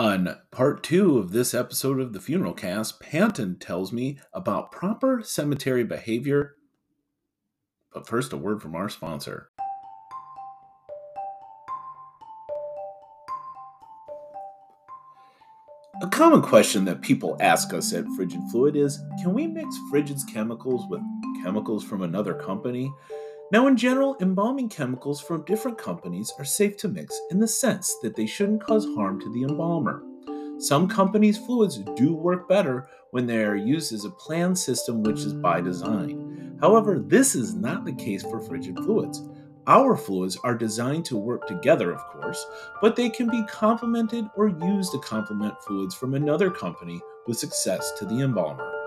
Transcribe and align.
On 0.00 0.34
part 0.50 0.82
two 0.82 1.18
of 1.18 1.30
this 1.30 1.52
episode 1.52 2.00
of 2.00 2.14
the 2.14 2.22
Funeral 2.22 2.54
Cast, 2.54 3.00
Panton 3.00 3.58
tells 3.58 3.92
me 3.92 4.18
about 4.32 4.72
proper 4.72 5.20
cemetery 5.22 5.84
behavior. 5.84 6.54
But 7.92 8.08
first, 8.08 8.32
a 8.32 8.38
word 8.38 8.62
from 8.62 8.74
our 8.74 8.88
sponsor. 8.88 9.50
A 16.00 16.08
common 16.08 16.40
question 16.40 16.86
that 16.86 17.02
people 17.02 17.36
ask 17.38 17.74
us 17.74 17.92
at 17.92 18.06
Frigid 18.16 18.40
Fluid 18.50 18.76
is 18.76 19.02
can 19.20 19.34
we 19.34 19.46
mix 19.46 19.76
Frigid's 19.90 20.24
chemicals 20.24 20.86
with 20.88 21.02
chemicals 21.44 21.84
from 21.84 22.00
another 22.00 22.32
company? 22.32 22.90
Now, 23.52 23.66
in 23.66 23.76
general, 23.76 24.16
embalming 24.20 24.68
chemicals 24.68 25.20
from 25.20 25.44
different 25.44 25.76
companies 25.76 26.32
are 26.38 26.44
safe 26.44 26.76
to 26.78 26.88
mix 26.88 27.20
in 27.32 27.40
the 27.40 27.48
sense 27.48 27.96
that 28.00 28.14
they 28.14 28.26
shouldn't 28.26 28.62
cause 28.62 28.86
harm 28.94 29.20
to 29.20 29.32
the 29.32 29.42
embalmer. 29.42 30.04
Some 30.58 30.86
companies' 30.86 31.36
fluids 31.36 31.78
do 31.96 32.14
work 32.14 32.48
better 32.48 32.88
when 33.10 33.26
they 33.26 33.42
are 33.42 33.56
used 33.56 33.92
as 33.92 34.04
a 34.04 34.10
planned 34.10 34.56
system, 34.56 35.02
which 35.02 35.20
is 35.20 35.34
by 35.34 35.60
design. 35.60 36.58
However, 36.60 37.00
this 37.00 37.34
is 37.34 37.56
not 37.56 37.84
the 37.84 37.92
case 37.92 38.22
for 38.22 38.38
frigid 38.38 38.76
fluids. 38.76 39.20
Our 39.66 39.96
fluids 39.96 40.36
are 40.44 40.54
designed 40.54 41.04
to 41.06 41.16
work 41.16 41.48
together, 41.48 41.92
of 41.92 42.00
course, 42.06 42.46
but 42.80 42.94
they 42.94 43.10
can 43.10 43.28
be 43.28 43.44
complemented 43.48 44.26
or 44.36 44.48
used 44.48 44.92
to 44.92 45.00
complement 45.00 45.60
fluids 45.64 45.96
from 45.96 46.14
another 46.14 46.50
company 46.50 47.00
with 47.26 47.38
success 47.38 47.90
to 47.98 48.04
the 48.04 48.20
embalmer. 48.20 48.79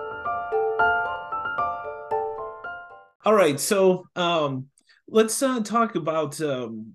All 3.25 3.33
right, 3.33 3.59
so 3.59 4.05
um, 4.15 4.67
let's 5.07 5.41
uh, 5.41 5.61
talk 5.61 5.95
about 5.95 6.39
um, 6.41 6.93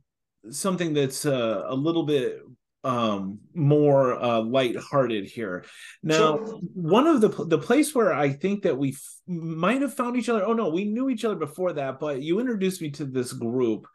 something 0.51 0.93
that's 0.93 1.25
uh, 1.25 1.63
a 1.67 1.75
little 1.75 2.05
bit 2.05 2.41
um, 2.85 3.39
more 3.55 4.23
uh, 4.23 4.41
lighthearted 4.41 5.25
here. 5.25 5.65
Now, 6.03 6.37
sure. 6.37 6.61
one 6.75 7.07
of 7.07 7.21
the 7.21 7.29
the 7.47 7.59
place 7.59 7.95
where 7.95 8.13
I 8.13 8.31
think 8.31 8.63
that 8.63 8.77
we 8.77 8.91
f- 8.91 9.17
might 9.27 9.81
have 9.81 9.95
found 9.95 10.17
each 10.17 10.29
other. 10.29 10.45
Oh 10.45 10.53
no, 10.53 10.69
we 10.69 10.85
knew 10.85 11.09
each 11.09 11.25
other 11.25 11.35
before 11.35 11.73
that, 11.73 11.99
but 11.99 12.23
you 12.23 12.41
introduced 12.41 12.83
me 12.83 12.91
to 12.93 13.05
this 13.05 13.33
group 13.33 13.87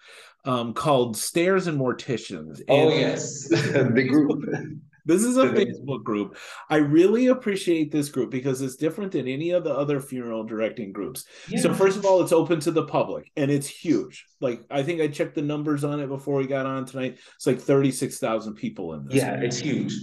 um, 0.44 0.74
called 0.74 1.16
Stares 1.16 1.68
in 1.68 1.78
Morticians. 1.78 2.62
Oh 2.68 2.90
yes, 2.90 3.48
the 3.50 4.06
group. 4.10 4.44
This 5.06 5.24
is 5.24 5.38
a 5.38 5.48
Facebook 5.48 6.04
group. 6.04 6.38
I 6.70 6.78
really 6.78 7.28
appreciate 7.28 7.92
this 7.92 8.10
group 8.10 8.32
because 8.32 8.62
it's 8.62 8.78
different 8.78 9.12
than 9.12 9.28
any 9.28 9.52
of 9.52 9.64
the 9.64 9.76
other 9.76 10.00
funeral 10.00 10.44
directing 10.44 10.92
groups. 10.94 11.26
Yeah. 11.50 11.60
So 11.60 11.74
first 11.74 11.98
of 11.98 12.06
all, 12.06 12.22
it's 12.22 12.32
open 12.32 12.60
to 12.62 12.72
the 12.72 12.86
public 12.86 13.32
and 13.36 13.52
it's 13.52 13.68
huge. 13.68 14.26
Like 14.40 14.64
I 14.72 14.84
think 14.84 15.02
I 15.02 15.08
checked 15.08 15.36
the 15.36 15.42
numbers 15.42 15.84
on 15.84 16.00
it 16.00 16.08
before 16.08 16.36
we 16.38 16.48
got 16.48 16.66
on 16.66 16.86
tonight. 16.86 17.20
It's 17.36 17.48
like 17.48 17.60
36,000 17.60 18.56
people 18.56 18.94
in 18.94 19.06
this. 19.06 19.16
Yeah, 19.16 19.36
it's 19.42 19.58
huge. 19.58 19.94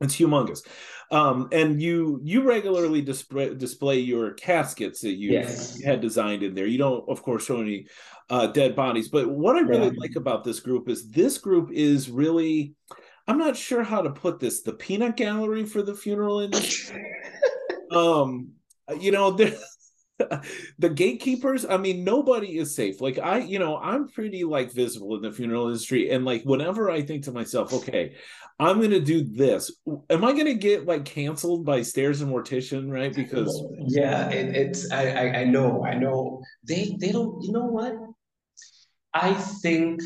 It's 0.00 0.16
humongous. 0.16 0.66
Um, 1.10 1.48
and 1.52 1.80
you 1.80 2.20
you 2.24 2.42
regularly 2.42 3.02
display 3.02 3.54
display 3.54 3.98
your 3.98 4.32
caskets 4.32 5.02
that 5.02 5.12
you 5.12 5.32
yes. 5.32 5.80
had 5.82 6.00
designed 6.00 6.42
in 6.42 6.54
there. 6.54 6.66
You 6.66 6.78
don't, 6.78 7.08
of 7.08 7.22
course, 7.22 7.44
show 7.44 7.60
any 7.60 7.86
uh, 8.30 8.46
dead 8.46 8.74
bodies. 8.74 9.10
But 9.10 9.28
what 9.30 9.56
I 9.56 9.60
really 9.60 9.88
yeah. 9.88 9.98
like 9.98 10.16
about 10.16 10.42
this 10.42 10.60
group 10.60 10.88
is 10.88 11.10
this 11.10 11.36
group 11.36 11.70
is 11.70 12.10
really 12.10 12.74
I'm 13.28 13.38
not 13.38 13.56
sure 13.56 13.82
how 13.82 14.02
to 14.02 14.10
put 14.10 14.40
this. 14.40 14.62
The 14.62 14.72
peanut 14.72 15.16
gallery 15.16 15.64
for 15.64 15.82
the 15.82 15.94
funeral 15.94 16.40
industry. 16.40 17.04
um, 17.92 18.52
you 19.00 19.12
know, 19.12 19.30
the, 20.78 20.88
gatekeepers. 20.88 21.64
I 21.64 21.76
mean, 21.76 22.04
nobody 22.04 22.58
is 22.58 22.74
safe. 22.74 23.00
Like 23.00 23.18
I, 23.18 23.38
you 23.38 23.58
know, 23.58 23.76
I'm 23.78 24.08
pretty 24.08 24.44
like 24.44 24.72
visible 24.72 25.16
in 25.16 25.22
the 25.22 25.32
funeral 25.32 25.66
industry, 25.66 26.10
and 26.10 26.24
like 26.24 26.42
whenever 26.44 26.90
I 26.90 27.02
think 27.02 27.24
to 27.24 27.32
myself, 27.32 27.72
okay, 27.72 28.14
I'm 28.58 28.80
gonna 28.80 29.00
do 29.00 29.24
this. 29.24 29.70
Am 30.10 30.24
I 30.24 30.32
gonna 30.32 30.54
get 30.54 30.86
like 30.86 31.04
canceled 31.04 31.64
by 31.64 31.82
Stares 31.82 32.22
in 32.22 32.28
Mortician, 32.28 32.90
right? 32.90 33.14
Because 33.14 33.64
yeah, 33.86 34.30
it, 34.30 34.56
it's 34.56 34.90
I, 34.90 35.10
I 35.10 35.40
I 35.40 35.44
know 35.44 35.84
I 35.84 35.94
know 35.94 36.42
they 36.64 36.96
they 36.98 37.12
don't. 37.12 37.42
You 37.42 37.52
know 37.52 37.66
what? 37.66 37.94
I 39.14 39.34
think 39.34 40.00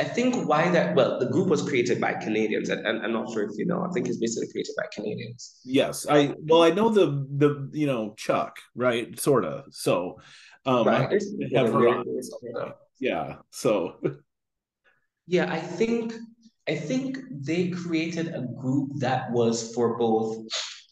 I 0.00 0.04
think 0.04 0.48
why 0.48 0.70
that 0.70 0.94
well, 0.94 1.18
the 1.18 1.26
group 1.26 1.48
was 1.48 1.62
created 1.62 2.00
by 2.00 2.14
Canadians, 2.14 2.70
and, 2.70 2.86
and 2.86 3.02
I'm 3.04 3.12
not 3.12 3.30
sure 3.32 3.42
if 3.42 3.50
you 3.56 3.66
know. 3.66 3.84
I 3.84 3.92
think 3.92 4.08
it's 4.08 4.16
basically 4.16 4.50
created 4.50 4.74
by 4.76 4.84
Canadians. 4.92 5.60
Yes, 5.64 6.06
I 6.08 6.34
well, 6.48 6.62
I 6.62 6.70
know 6.70 6.88
the 6.88 7.26
the 7.36 7.68
you 7.72 7.86
know 7.86 8.14
Chuck, 8.16 8.56
right? 8.74 9.18
Sorta. 9.18 9.64
So, 9.70 10.18
um, 10.64 10.86
right. 10.86 11.22
Have 11.54 11.72
her 11.72 11.88
on. 11.88 12.04
Yeah. 12.98 13.36
So. 13.50 13.96
Yeah, 15.26 15.52
I 15.52 15.60
think 15.60 16.14
I 16.68 16.74
think 16.74 17.18
they 17.30 17.68
created 17.68 18.34
a 18.34 18.42
group 18.60 18.90
that 18.96 19.30
was 19.30 19.74
for 19.74 19.96
both 19.96 20.36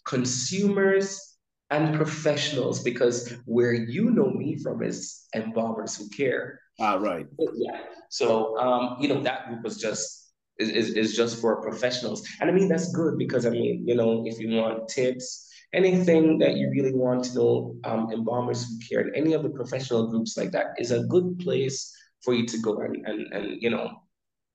consumers 0.07 1.37
and 1.71 1.95
professionals 1.95 2.83
because 2.83 3.33
where 3.47 3.73
you 3.73 4.11
know 4.11 4.31
me 4.31 4.57
from 4.57 4.83
is 4.83 5.27
embalmers 5.35 5.97
who 5.97 6.09
care. 6.09 6.61
Ah, 6.81 6.95
right. 6.95 7.27
Yeah. 7.39 7.81
So 8.11 8.59
um, 8.59 8.97
you 9.01 9.09
know, 9.09 9.23
that 9.23 9.49
group 9.49 9.63
was 9.63 9.79
just 9.79 10.33
is, 10.59 10.71
is, 10.71 10.91
is 10.95 11.17
just 11.17 11.41
for 11.41 11.63
professionals. 11.63 12.27
And 12.41 12.51
I 12.51 12.53
mean 12.53 12.69
that's 12.69 12.93
good 12.93 13.19
because 13.19 13.47
I 13.47 13.51
mean, 13.51 13.85
you 13.87 13.95
know, 13.95 14.25
if 14.27 14.39
you 14.39 14.57
want 14.57 14.89
tips, 14.89 15.49
anything 15.73 16.39
that 16.39 16.57
you 16.57 16.71
really 16.71 16.95
want 16.95 17.25
to 17.25 17.35
know, 17.35 17.77
um, 17.85 18.11
embalmers 18.13 18.67
who 18.67 18.79
care, 18.89 19.01
and 19.01 19.15
any 19.17 19.33
of 19.35 19.43
the 19.43 19.51
professional 19.51 20.09
groups 20.09 20.37
like 20.37 20.51
that 20.53 20.75
is 20.79 20.91
a 20.91 21.05
good 21.05 21.39
place 21.39 21.95
for 22.23 22.35
you 22.35 22.47
to 22.47 22.59
go 22.59 22.81
and 22.81 22.97
and, 23.07 23.33
and 23.33 23.63
you 23.63 23.71
know 23.71 24.03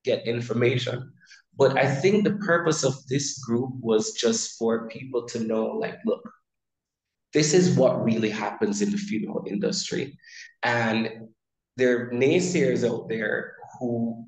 get 0.04 0.28
information. 0.28 1.12
But 1.58 1.78
I 1.78 1.88
think 1.88 2.24
the 2.24 2.36
purpose 2.46 2.84
of 2.84 2.96
this 3.08 3.40
group 3.40 3.72
was 3.80 4.12
just 4.12 4.58
for 4.58 4.90
people 4.90 5.26
to 5.28 5.40
know, 5.40 5.68
like, 5.68 5.98
look, 6.06 6.22
this 7.36 7.54
is 7.54 7.76
what 7.78 8.02
really 8.02 8.30
happens 8.30 8.82
in 8.82 8.92
the 8.92 8.98
funeral 8.98 9.44
industry. 9.46 10.18
And 10.64 11.28
there 11.76 12.08
are 12.08 12.12
naysayers 12.12 12.90
out 12.90 13.10
there 13.10 13.58
who 13.78 14.26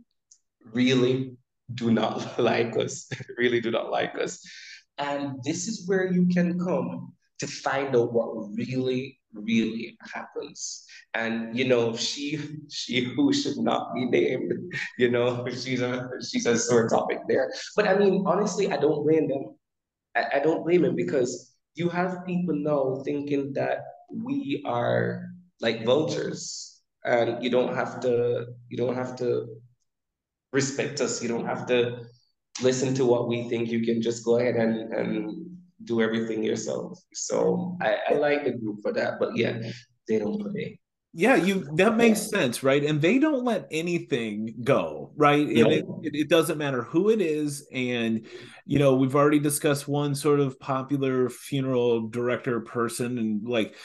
really 0.74 1.38
do 1.74 1.90
not 1.90 2.38
like 2.40 2.76
us, 2.76 3.10
really 3.38 3.62
do 3.62 3.72
not 3.72 3.90
like 3.92 4.14
us. 4.20 4.44
And 4.98 5.40
this 5.46 5.70
is 5.70 5.88
where 5.88 6.12
you 6.12 6.28
can 6.28 6.60
come 6.60 7.14
to 7.40 7.48
find 7.48 7.96
out 7.96 8.12
what 8.12 8.30
really, 8.58 9.22
really 9.34 9.98
happens. 10.14 10.84
And 11.14 11.58
you 11.58 11.64
know, 11.64 11.96
she 11.96 12.40
she 12.70 13.06
who 13.06 13.32
should 13.32 13.58
not 13.58 13.94
be 13.94 14.04
named, 14.04 14.52
you 14.98 15.10
know, 15.10 15.48
she's 15.48 15.82
a 15.82 16.10
she's 16.30 16.46
a 16.46 16.58
sore 16.58 16.90
topic 16.90 17.20
there. 17.30 17.54
But 17.74 17.88
I 17.88 17.98
mean, 17.98 18.26
honestly, 18.28 18.70
I 18.70 18.76
don't 18.76 19.06
blame 19.06 19.30
them. 19.30 19.56
I, 20.14 20.26
I 20.36 20.40
don't 20.40 20.66
blame 20.66 20.82
them 20.82 20.96
because 20.98 21.57
you 21.78 21.90
have 21.90 22.26
people 22.26 22.56
now 22.56 23.02
thinking 23.06 23.54
that 23.54 23.86
we 24.10 24.64
are 24.66 25.30
like 25.62 25.86
vultures 25.86 26.82
and 27.06 27.44
you 27.44 27.50
don't 27.50 27.76
have 27.76 28.00
to 28.02 28.48
you 28.70 28.78
don't 28.78 28.96
have 28.96 29.16
to 29.18 29.48
respect 30.52 31.02
us. 31.02 31.22
You 31.22 31.30
don't 31.30 31.46
have 31.46 31.68
to 31.68 32.06
listen 32.64 32.96
to 32.96 33.06
what 33.06 33.28
we 33.28 33.48
think. 33.50 33.70
You 33.70 33.86
can 33.86 34.02
just 34.02 34.26
go 34.26 34.40
ahead 34.40 34.56
and 34.56 34.94
and 34.94 35.46
do 35.84 36.02
everything 36.02 36.44
yourself. 36.44 37.00
So 37.14 37.78
i, 37.82 37.98
I 38.10 38.14
like 38.16 38.44
the 38.44 38.58
group 38.58 38.82
for 38.82 38.92
that 38.94 39.20
but 39.20 39.38
yeah 39.38 39.62
they 40.08 40.18
don't 40.20 40.42
play 40.42 40.80
yeah 41.14 41.36
you 41.36 41.68
that 41.76 41.96
makes 41.96 42.22
sense 42.22 42.64
right 42.64 42.84
and 42.84 43.02
they 43.02 43.18
don't 43.18 43.44
let 43.44 43.66
anything 43.72 44.54
go 44.64 45.12
right 45.16 45.48
nope. 45.48 45.72
it, 45.72 45.86
it, 46.04 46.16
it, 46.16 46.30
doesn't 46.30 46.58
matter 46.58 46.84
who 46.84 47.10
it 47.10 47.22
is 47.22 47.66
and 47.72 48.26
you 48.66 48.78
know 48.78 48.96
we've 48.96 49.16
already 49.16 49.40
discussed 49.40 49.88
one 49.88 50.14
sort 50.14 50.40
of 50.40 50.60
popular 50.60 51.30
funeral 51.30 52.08
director 52.08 52.60
person 52.60 53.18
and 53.18 53.48
like 53.48 53.76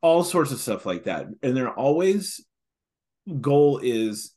all 0.00 0.24
sorts 0.24 0.50
of 0.50 0.58
stuff 0.58 0.86
like 0.86 1.04
that 1.04 1.26
and 1.42 1.56
they're 1.56 1.78
always 1.78 2.44
goal 3.40 3.78
is 3.82 4.32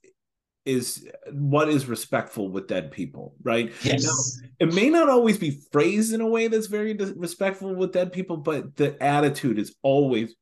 is 0.66 1.08
what 1.32 1.70
is 1.70 1.86
respectful 1.86 2.50
with 2.50 2.68
dead 2.68 2.92
people, 2.92 3.36
right? 3.44 3.72
Yes. 3.84 4.04
Now, 4.04 4.48
it 4.60 4.74
may 4.74 4.90
not 4.90 5.10
always 5.10 5.38
be 5.38 5.62
phrased 5.72 6.12
in 6.12 6.22
a 6.22 6.28
way 6.28 6.48
that's 6.48 6.66
very 6.66 6.94
respectful 7.16 7.76
with 7.76 7.94
dead 7.94 8.12
people, 8.12 8.38
but 8.38 8.76
the 8.76 9.02
attitude 9.02 9.60
is 9.60 9.76
always 9.84 10.34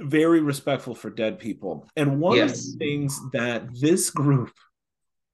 very 0.00 0.40
respectful 0.40 0.94
for 0.94 1.10
dead 1.10 1.38
people. 1.38 1.88
And 1.96 2.20
one 2.20 2.36
yes. 2.36 2.50
of 2.50 2.78
the 2.78 2.84
things 2.84 3.20
that 3.32 3.68
this 3.80 4.10
group 4.10 4.52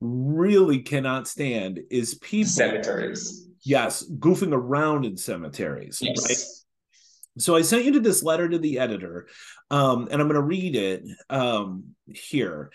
really 0.00 0.80
cannot 0.80 1.28
stand 1.28 1.80
is 1.90 2.14
people 2.14 2.50
cemeteries. 2.50 3.48
Yes, 3.62 4.04
goofing 4.18 4.52
around 4.52 5.04
in 5.04 5.16
cemeteries, 5.16 6.00
yes. 6.00 6.28
right? 6.28 7.42
So 7.42 7.56
I 7.56 7.62
sent 7.62 7.84
you 7.84 7.92
to 7.92 8.00
this 8.00 8.22
letter 8.22 8.48
to 8.48 8.58
the 8.58 8.78
editor, 8.78 9.28
um, 9.70 10.08
and 10.10 10.20
I'm 10.20 10.28
going 10.28 10.40
to 10.40 10.42
read 10.42 10.76
it 10.76 11.04
um, 11.28 11.94
here. 12.06 12.70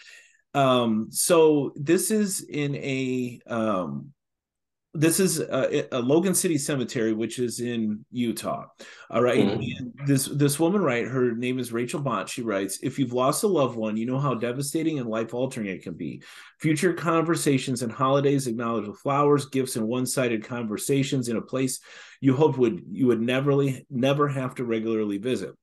Um, 0.54 1.08
so 1.12 1.72
this 1.76 2.12
is 2.12 2.42
in 2.42 2.76
a 2.76 3.40
um, 3.48 4.14
this 4.94 5.22
is 5.22 5.40
a, 5.40 5.88
a, 5.96 6.00
Logan 6.00 6.36
City 6.36 6.58
Cemetery, 6.58 7.14
which 7.14 7.40
is 7.40 7.62
in 7.62 8.06
Utah. 8.12 8.66
All 9.10 9.22
right. 9.22 9.40
mm-hmm. 9.40 10.06
This 10.06 10.26
this 10.26 10.60
woman, 10.60 10.82
right? 10.82 11.08
Her 11.08 11.34
name 11.34 11.60
is 11.60 11.72
Rachel 11.72 12.02
Bott. 12.02 12.28
She 12.28 12.42
writes, 12.42 12.80
"If 12.84 13.00
you've 13.00 13.14
lost 13.14 13.44
a 13.44 13.48
loved 13.48 13.78
one, 13.78 13.96
you 13.96 14.06
know 14.06 14.20
how 14.20 14.34
devastating 14.34 15.00
and 15.00 15.10
life 15.10 15.34
altering 15.34 15.68
it 15.68 15.82
can 15.82 15.94
be. 15.94 16.22
Future 16.60 16.94
conversations 16.94 17.84
and 17.84 17.92
holidays 17.92 18.48
acknowledge 18.48 18.88
with 18.88 19.00
flowers, 19.00 19.46
gifts, 19.46 19.78
and 19.78 19.88
one 19.88 20.06
sided 20.06 20.44
conversations 20.44 21.30
in 21.30 21.38
a 21.38 21.42
place 21.42 21.80
you 22.20 22.36
hoped 22.36 22.58
would 22.58 22.84
you 22.92 23.08
would 23.08 23.22
never 23.22 23.52
never 23.90 24.28
have 24.28 24.56
to 24.56 24.66
regularly 24.66 25.18
visit." 25.18 25.56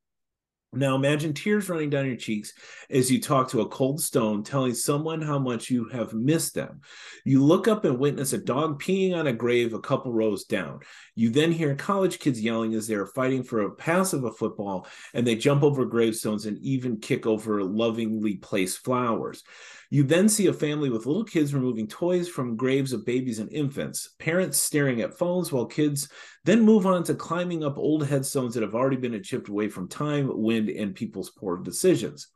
Now 0.74 0.96
imagine 0.96 1.32
tears 1.32 1.70
running 1.70 1.88
down 1.88 2.06
your 2.06 2.16
cheeks 2.16 2.52
as 2.90 3.10
you 3.10 3.22
talk 3.22 3.48
to 3.48 3.62
a 3.62 3.68
cold 3.68 4.02
stone, 4.02 4.42
telling 4.42 4.74
someone 4.74 5.22
how 5.22 5.38
much 5.38 5.70
you 5.70 5.88
have 5.88 6.12
missed 6.12 6.54
them. 6.54 6.82
You 7.24 7.42
look 7.42 7.66
up 7.66 7.86
and 7.86 7.98
witness 7.98 8.34
a 8.34 8.38
dog 8.38 8.82
peeing 8.82 9.16
on 9.16 9.26
a 9.26 9.32
grave 9.32 9.72
a 9.72 9.80
couple 9.80 10.12
rows 10.12 10.44
down. 10.44 10.80
You 11.14 11.30
then 11.30 11.52
hear 11.52 11.74
college 11.74 12.18
kids 12.18 12.42
yelling 12.42 12.74
as 12.74 12.86
they 12.86 12.94
are 12.96 13.06
fighting 13.06 13.44
for 13.44 13.62
a 13.62 13.70
pass 13.70 14.12
of 14.12 14.24
a 14.24 14.30
football, 14.30 14.86
and 15.14 15.26
they 15.26 15.36
jump 15.36 15.62
over 15.62 15.86
gravestones 15.86 16.44
and 16.44 16.58
even 16.58 16.98
kick 16.98 17.26
over 17.26 17.64
lovingly 17.64 18.36
placed 18.36 18.84
flowers. 18.84 19.42
You 19.90 20.02
then 20.02 20.28
see 20.28 20.46
a 20.48 20.52
family 20.52 20.90
with 20.90 21.06
little 21.06 21.24
kids 21.24 21.54
removing 21.54 21.86
toys 21.86 22.28
from 22.28 22.56
graves 22.56 22.92
of 22.92 23.06
babies 23.06 23.38
and 23.38 23.50
infants, 23.50 24.10
parents 24.18 24.58
staring 24.58 25.00
at 25.00 25.16
phones 25.16 25.50
while 25.50 25.64
kids 25.64 26.08
then 26.44 26.60
move 26.60 26.86
on 26.86 27.04
to 27.04 27.14
climbing 27.14 27.64
up 27.64 27.78
old 27.78 28.06
headstones 28.06 28.54
that 28.54 28.62
have 28.62 28.74
already 28.74 28.96
been 28.96 29.22
chipped 29.22 29.48
away 29.48 29.68
from 29.68 29.88
time, 29.88 30.28
wind, 30.30 30.68
and 30.68 30.94
people's 30.94 31.30
poor 31.30 31.56
decisions. 31.56 32.28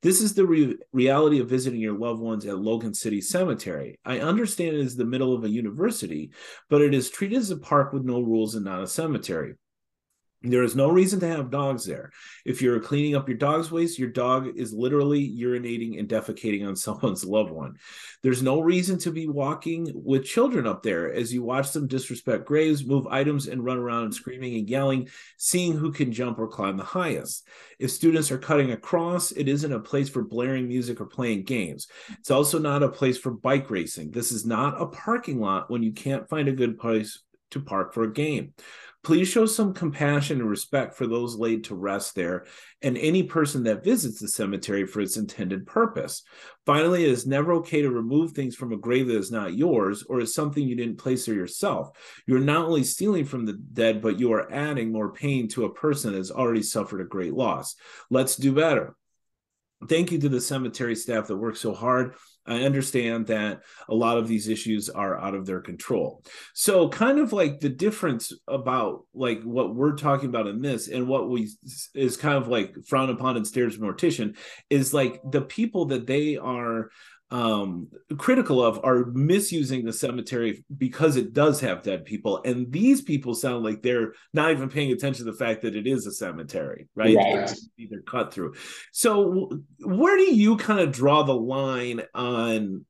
This 0.00 0.20
is 0.20 0.34
the 0.34 0.46
re- 0.46 0.76
reality 0.92 1.40
of 1.40 1.48
visiting 1.48 1.80
your 1.80 1.96
loved 1.96 2.20
ones 2.20 2.46
at 2.46 2.58
Logan 2.58 2.94
City 2.94 3.20
Cemetery. 3.20 3.98
I 4.04 4.20
understand 4.20 4.76
it 4.76 4.80
is 4.80 4.96
the 4.96 5.04
middle 5.04 5.34
of 5.34 5.44
a 5.44 5.50
university, 5.50 6.32
but 6.68 6.82
it 6.82 6.94
is 6.94 7.10
treated 7.10 7.38
as 7.38 7.50
a 7.50 7.56
park 7.56 7.92
with 7.92 8.04
no 8.04 8.20
rules 8.20 8.54
and 8.54 8.64
not 8.64 8.82
a 8.82 8.86
cemetery. 8.86 9.54
There 10.44 10.64
is 10.64 10.74
no 10.74 10.90
reason 10.90 11.20
to 11.20 11.28
have 11.28 11.50
dogs 11.50 11.84
there. 11.84 12.10
If 12.44 12.60
you're 12.60 12.80
cleaning 12.80 13.14
up 13.14 13.28
your 13.28 13.38
dog's 13.38 13.70
waste, 13.70 13.98
your 13.98 14.08
dog 14.08 14.56
is 14.56 14.72
literally 14.72 15.28
urinating 15.38 15.98
and 15.98 16.08
defecating 16.08 16.66
on 16.66 16.74
someone's 16.82 17.24
loved 17.24 17.50
one. 17.50 17.76
There's 18.22 18.42
no 18.42 18.60
reason 18.60 18.98
to 19.00 19.12
be 19.12 19.28
walking 19.28 19.90
with 19.94 20.24
children 20.24 20.66
up 20.66 20.82
there 20.82 21.12
as 21.12 21.32
you 21.32 21.44
watch 21.44 21.72
them 21.72 21.86
disrespect 21.86 22.44
graves, 22.44 22.84
move 22.84 23.06
items, 23.06 23.46
and 23.46 23.64
run 23.64 23.78
around 23.78 24.12
screaming 24.12 24.56
and 24.56 24.68
yelling, 24.68 25.08
seeing 25.36 25.76
who 25.76 25.92
can 25.92 26.12
jump 26.12 26.38
or 26.38 26.48
climb 26.48 26.76
the 26.76 26.84
highest. 26.84 27.46
If 27.78 27.92
students 27.92 28.30
are 28.32 28.38
cutting 28.38 28.72
across, 28.72 29.30
it 29.30 29.48
isn't 29.48 29.72
a 29.72 29.80
place 29.80 30.08
for 30.08 30.22
blaring 30.22 30.66
music 30.66 31.00
or 31.00 31.06
playing 31.06 31.44
games. 31.44 31.86
It's 32.18 32.30
also 32.30 32.58
not 32.58 32.82
a 32.82 32.88
place 32.88 33.18
for 33.18 33.30
bike 33.30 33.70
racing. 33.70 34.10
This 34.10 34.32
is 34.32 34.44
not 34.44 34.80
a 34.80 34.86
parking 34.86 35.40
lot 35.40 35.70
when 35.70 35.82
you 35.82 35.92
can't 35.92 36.28
find 36.28 36.48
a 36.48 36.52
good 36.52 36.78
place 36.78 37.22
to 37.52 37.60
park 37.60 37.94
for 37.94 38.04
a 38.04 38.12
game. 38.12 38.54
Please 39.02 39.26
show 39.26 39.46
some 39.46 39.74
compassion 39.74 40.40
and 40.40 40.48
respect 40.48 40.94
for 40.94 41.08
those 41.08 41.34
laid 41.34 41.64
to 41.64 41.74
rest 41.74 42.14
there 42.14 42.46
and 42.82 42.96
any 42.96 43.24
person 43.24 43.64
that 43.64 43.82
visits 43.82 44.20
the 44.20 44.28
cemetery 44.28 44.86
for 44.86 45.00
its 45.00 45.16
intended 45.16 45.66
purpose. 45.66 46.22
Finally, 46.66 47.04
it 47.04 47.10
is 47.10 47.26
never 47.26 47.54
okay 47.54 47.82
to 47.82 47.90
remove 47.90 48.30
things 48.30 48.54
from 48.54 48.72
a 48.72 48.76
grave 48.76 49.08
that 49.08 49.16
is 49.16 49.32
not 49.32 49.56
yours 49.56 50.04
or 50.04 50.20
is 50.20 50.32
something 50.32 50.62
you 50.62 50.76
didn't 50.76 50.98
place 50.98 51.26
there 51.26 51.34
yourself. 51.34 51.90
You're 52.26 52.38
not 52.38 52.66
only 52.66 52.84
stealing 52.84 53.24
from 53.24 53.44
the 53.44 53.54
dead, 53.54 54.02
but 54.02 54.20
you 54.20 54.32
are 54.34 54.52
adding 54.52 54.92
more 54.92 55.12
pain 55.12 55.48
to 55.48 55.64
a 55.64 55.74
person 55.74 56.12
that 56.12 56.18
has 56.18 56.30
already 56.30 56.62
suffered 56.62 57.00
a 57.00 57.04
great 57.04 57.34
loss. 57.34 57.74
Let's 58.08 58.36
do 58.36 58.52
better. 58.52 58.94
Thank 59.88 60.12
you 60.12 60.18
to 60.20 60.28
the 60.28 60.40
cemetery 60.40 60.94
staff 60.94 61.26
that 61.26 61.36
work 61.36 61.56
so 61.56 61.74
hard 61.74 62.14
I 62.46 62.64
understand 62.64 63.28
that 63.28 63.60
a 63.88 63.94
lot 63.94 64.18
of 64.18 64.26
these 64.26 64.48
issues 64.48 64.88
are 64.88 65.18
out 65.18 65.34
of 65.34 65.46
their 65.46 65.60
control. 65.60 66.24
So, 66.54 66.88
kind 66.88 67.18
of 67.18 67.32
like 67.32 67.60
the 67.60 67.68
difference 67.68 68.32
about 68.48 69.04
like 69.14 69.42
what 69.42 69.74
we're 69.74 69.96
talking 69.96 70.28
about 70.28 70.48
in 70.48 70.60
this 70.60 70.88
and 70.88 71.06
what 71.06 71.30
we 71.30 71.50
is 71.94 72.16
kind 72.16 72.36
of 72.36 72.48
like 72.48 72.74
frowned 72.86 73.10
upon 73.10 73.36
in 73.36 73.44
Stares 73.44 73.78
Mortician 73.78 74.36
is 74.70 74.92
like 74.92 75.20
the 75.30 75.42
people 75.42 75.86
that 75.86 76.06
they 76.06 76.36
are 76.36 76.90
um, 77.32 77.88
critical 78.18 78.62
of 78.62 78.78
are 78.84 79.06
misusing 79.06 79.86
the 79.86 79.92
cemetery 79.92 80.62
because 80.76 81.16
it 81.16 81.32
does 81.32 81.60
have 81.60 81.82
dead 81.82 82.04
people. 82.04 82.42
And 82.44 82.70
these 82.70 83.00
people 83.00 83.34
sound 83.34 83.64
like 83.64 83.80
they're 83.80 84.12
not 84.34 84.50
even 84.50 84.68
paying 84.68 84.92
attention 84.92 85.24
to 85.24 85.32
the 85.32 85.38
fact 85.38 85.62
that 85.62 85.74
it 85.74 85.86
is 85.86 86.06
a 86.06 86.12
cemetery, 86.12 86.88
right? 86.94 87.16
right. 87.16 87.50
They're 87.78 88.02
cut 88.02 88.34
through. 88.34 88.54
So, 88.92 89.50
where 89.80 90.18
do 90.18 90.34
you 90.34 90.58
kind 90.58 90.80
of 90.80 90.92
draw 90.92 91.22
the 91.22 91.34
line 91.34 92.02
on 92.14 92.84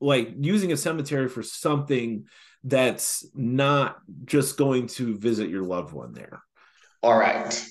like 0.00 0.34
using 0.40 0.72
a 0.72 0.76
cemetery 0.76 1.28
for 1.28 1.44
something 1.44 2.24
that's 2.64 3.24
not 3.32 3.98
just 4.24 4.56
going 4.56 4.88
to 4.88 5.16
visit 5.16 5.50
your 5.50 5.62
loved 5.62 5.92
one 5.92 6.12
there? 6.12 6.42
All 7.00 7.16
right. 7.16 7.64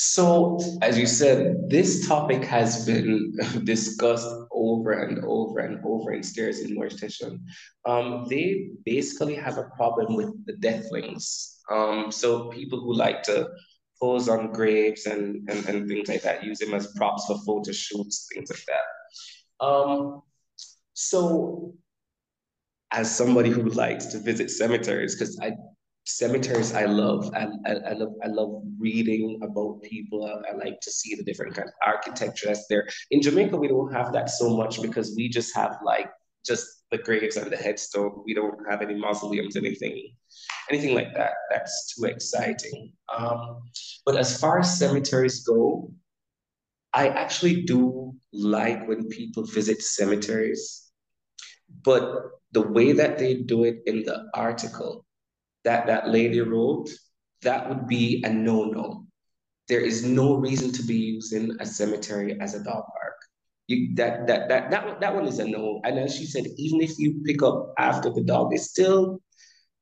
So, 0.00 0.60
as 0.80 0.96
you 0.96 1.06
said, 1.06 1.68
this 1.68 2.06
topic 2.06 2.44
has 2.44 2.86
been 2.86 3.36
discussed 3.64 4.32
over 4.68 4.92
and 4.92 5.24
over 5.24 5.60
and 5.60 5.80
over 5.84 6.12
in 6.12 6.22
Stares 6.22 6.60
in 6.60 6.76
Mortician. 6.76 7.40
Um, 7.86 8.26
they 8.28 8.70
basically 8.84 9.34
have 9.34 9.58
a 9.58 9.70
problem 9.76 10.14
with 10.14 10.30
the 10.46 10.54
deathlings. 10.54 11.60
Um, 11.70 12.10
so, 12.10 12.48
people 12.48 12.80
who 12.80 12.94
like 12.94 13.22
to 13.24 13.48
pose 14.00 14.28
on 14.28 14.52
graves 14.52 15.06
and, 15.06 15.48
and, 15.50 15.66
and 15.66 15.88
things 15.88 16.08
like 16.08 16.22
that, 16.22 16.44
use 16.44 16.58
them 16.58 16.74
as 16.74 16.92
props 16.96 17.26
for 17.26 17.38
photo 17.44 17.72
shoots, 17.72 18.28
things 18.32 18.50
like 18.50 18.64
that. 18.66 19.64
Um, 19.64 20.22
so, 20.94 21.74
as 22.90 23.14
somebody 23.14 23.50
who 23.50 23.64
likes 23.64 24.06
to 24.06 24.18
visit 24.18 24.50
cemeteries, 24.50 25.14
because 25.14 25.38
I 25.42 25.52
cemeteries 26.08 26.72
I 26.74 26.86
love. 26.86 27.30
I, 27.34 27.48
I, 27.66 27.72
I, 27.90 27.92
love 27.92 28.14
I 28.24 28.28
love 28.28 28.62
reading 28.78 29.38
about 29.42 29.82
people. 29.82 30.24
I, 30.24 30.52
I, 30.52 30.56
like 30.56 30.80
to 30.80 30.90
see 30.90 31.14
the 31.14 31.22
different 31.22 31.54
kind 31.54 31.68
of 31.68 31.74
architecture 31.86 32.46
that's 32.46 32.66
there. 32.68 32.88
In 33.10 33.20
Jamaica, 33.20 33.56
we 33.56 33.68
don't 33.68 33.92
have 33.92 34.12
that 34.14 34.30
so 34.30 34.56
much 34.56 34.80
because 34.80 35.14
we 35.16 35.28
just 35.28 35.54
have 35.54 35.76
like 35.84 36.08
just 36.46 36.66
the 36.90 36.96
graves 36.96 37.36
and 37.36 37.52
the 37.52 37.56
headstone. 37.56 38.22
We 38.24 38.32
don't 38.32 38.58
have 38.70 38.80
any 38.80 38.94
mausoleums, 38.94 39.54
anything, 39.56 40.14
anything 40.70 40.94
like 40.94 41.12
that. 41.14 41.32
That's 41.50 41.94
too 41.94 42.06
exciting. 42.06 42.92
Um, 43.14 43.60
but 44.06 44.16
as 44.16 44.40
far 44.40 44.60
as 44.60 44.78
cemeteries 44.78 45.44
go, 45.44 45.92
I 46.94 47.08
actually 47.08 47.62
do 47.62 48.14
like 48.32 48.88
when 48.88 49.08
people 49.08 49.44
visit 49.44 49.82
cemeteries, 49.82 50.90
but 51.84 52.30
the 52.52 52.62
way 52.62 52.92
that 52.92 53.18
they 53.18 53.34
do 53.34 53.64
it 53.64 53.80
in 53.84 54.04
the 54.04 54.24
article 54.32 55.04
that 55.68 55.86
that 55.86 56.08
lady 56.08 56.40
wrote, 56.40 56.88
that 57.42 57.68
would 57.68 57.86
be 57.86 58.22
a 58.24 58.30
no-no. 58.30 59.04
There 59.68 59.82
is 59.82 60.02
no 60.02 60.36
reason 60.36 60.72
to 60.72 60.82
be 60.82 60.94
using 60.94 61.54
a 61.60 61.66
cemetery 61.66 62.40
as 62.40 62.54
a 62.54 62.64
dog 62.64 62.84
park. 62.96 63.16
You, 63.66 63.94
that 63.96 64.26
that 64.28 64.48
that 64.48 64.70
that 64.70 65.00
that 65.02 65.14
one 65.14 65.26
is 65.26 65.38
a 65.40 65.46
no. 65.46 65.82
And 65.84 65.98
then 65.98 66.08
she 66.08 66.24
said, 66.24 66.46
even 66.56 66.80
if 66.80 66.98
you 66.98 67.20
pick 67.26 67.42
up 67.42 67.74
after 67.78 68.08
the 68.10 68.22
dog, 68.22 68.54
it's 68.54 68.70
still, 68.70 69.20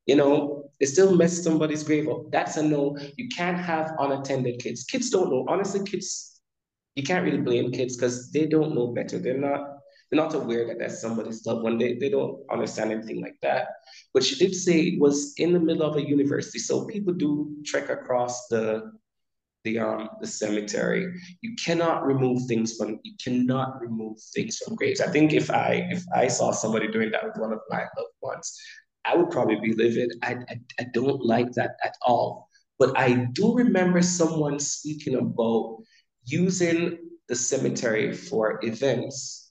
you 0.07 0.17
know, 0.17 0.65
it 0.81 0.89
still 0.89 1.15
mess 1.15 1.41
somebody's 1.45 1.85
grave 1.85 2.09
up. 2.09 2.33
That's 2.33 2.57
a 2.57 2.65
no. 2.65 2.99
You 3.17 3.29
can't 3.29 3.59
have 3.59 3.93
unattended 4.01 4.59
kids. 4.59 4.83
Kids 4.83 5.09
don't 5.11 5.31
know. 5.31 5.47
Honestly, 5.49 5.85
kids, 5.85 6.41
you 6.97 7.05
can't 7.05 7.25
really 7.25 7.47
blame 7.49 7.71
kids 7.71 7.97
because 7.97 8.33
they 8.33 8.47
don't 8.47 8.75
know 8.75 8.89
better. 8.89 9.21
They're 9.21 9.39
not 9.39 9.76
they're 10.11 10.23
not 10.23 10.35
aware 10.35 10.67
that 10.67 10.79
that's 10.79 11.01
somebody's 11.01 11.45
loved 11.47 11.65
one. 11.65 11.79
They, 11.79 11.95
they 11.95 12.09
don't 12.09 12.41
understand 12.51 12.93
anything 12.93 13.21
like 13.21 13.37
that. 13.43 13.69
But 14.15 14.23
she 14.25 14.37
did 14.37 14.55
say 14.55 14.81
it 14.81 15.01
was 15.01 15.35
in 15.39 15.53
the 15.53 15.61
middle 15.61 15.83
of 15.83 15.97
a 15.97 16.09
university. 16.09 16.59
So 16.59 16.87
people 16.87 17.13
do 17.13 17.57
trek 17.65 17.89
across 17.89 18.47
the 18.49 18.93
the 19.65 19.81
um 19.81 20.11
the 20.21 20.27
cemetery. 20.27 21.13
You 21.41 21.57
cannot 21.57 22.07
remove 22.07 22.47
things 22.47 22.77
from 22.77 23.01
you 23.03 23.15
cannot 23.23 23.81
remove 23.81 24.19
things 24.35 24.59
from 24.59 24.77
graves. 24.77 25.01
I 25.01 25.09
think 25.09 25.33
if 25.33 25.51
I 25.51 25.89
if 25.91 26.05
I 26.15 26.29
saw 26.29 26.53
somebody 26.53 26.89
doing 26.89 27.11
that 27.11 27.25
with 27.25 27.37
one 27.37 27.53
of 27.53 27.59
my 27.69 27.81
loved 27.99 28.15
ones, 28.23 28.57
I 29.05 29.17
would 29.17 29.31
probably 29.31 29.59
be 29.61 29.75
livid. 29.75 30.13
I, 30.23 30.35
I, 30.49 30.61
I 30.81 30.87
don't 30.95 31.25
like 31.25 31.53
that 31.53 31.77
at 31.85 31.97
all. 32.03 32.49
But 32.79 32.97
I 32.97 33.27
do 33.33 33.55
remember 33.55 34.03
someone 34.03 34.59
speaking 34.59 35.17
about 35.17 35.79
using 36.25 36.99
the 37.29 37.35
cemetery 37.35 38.13
for 38.13 38.61
events 38.63 39.46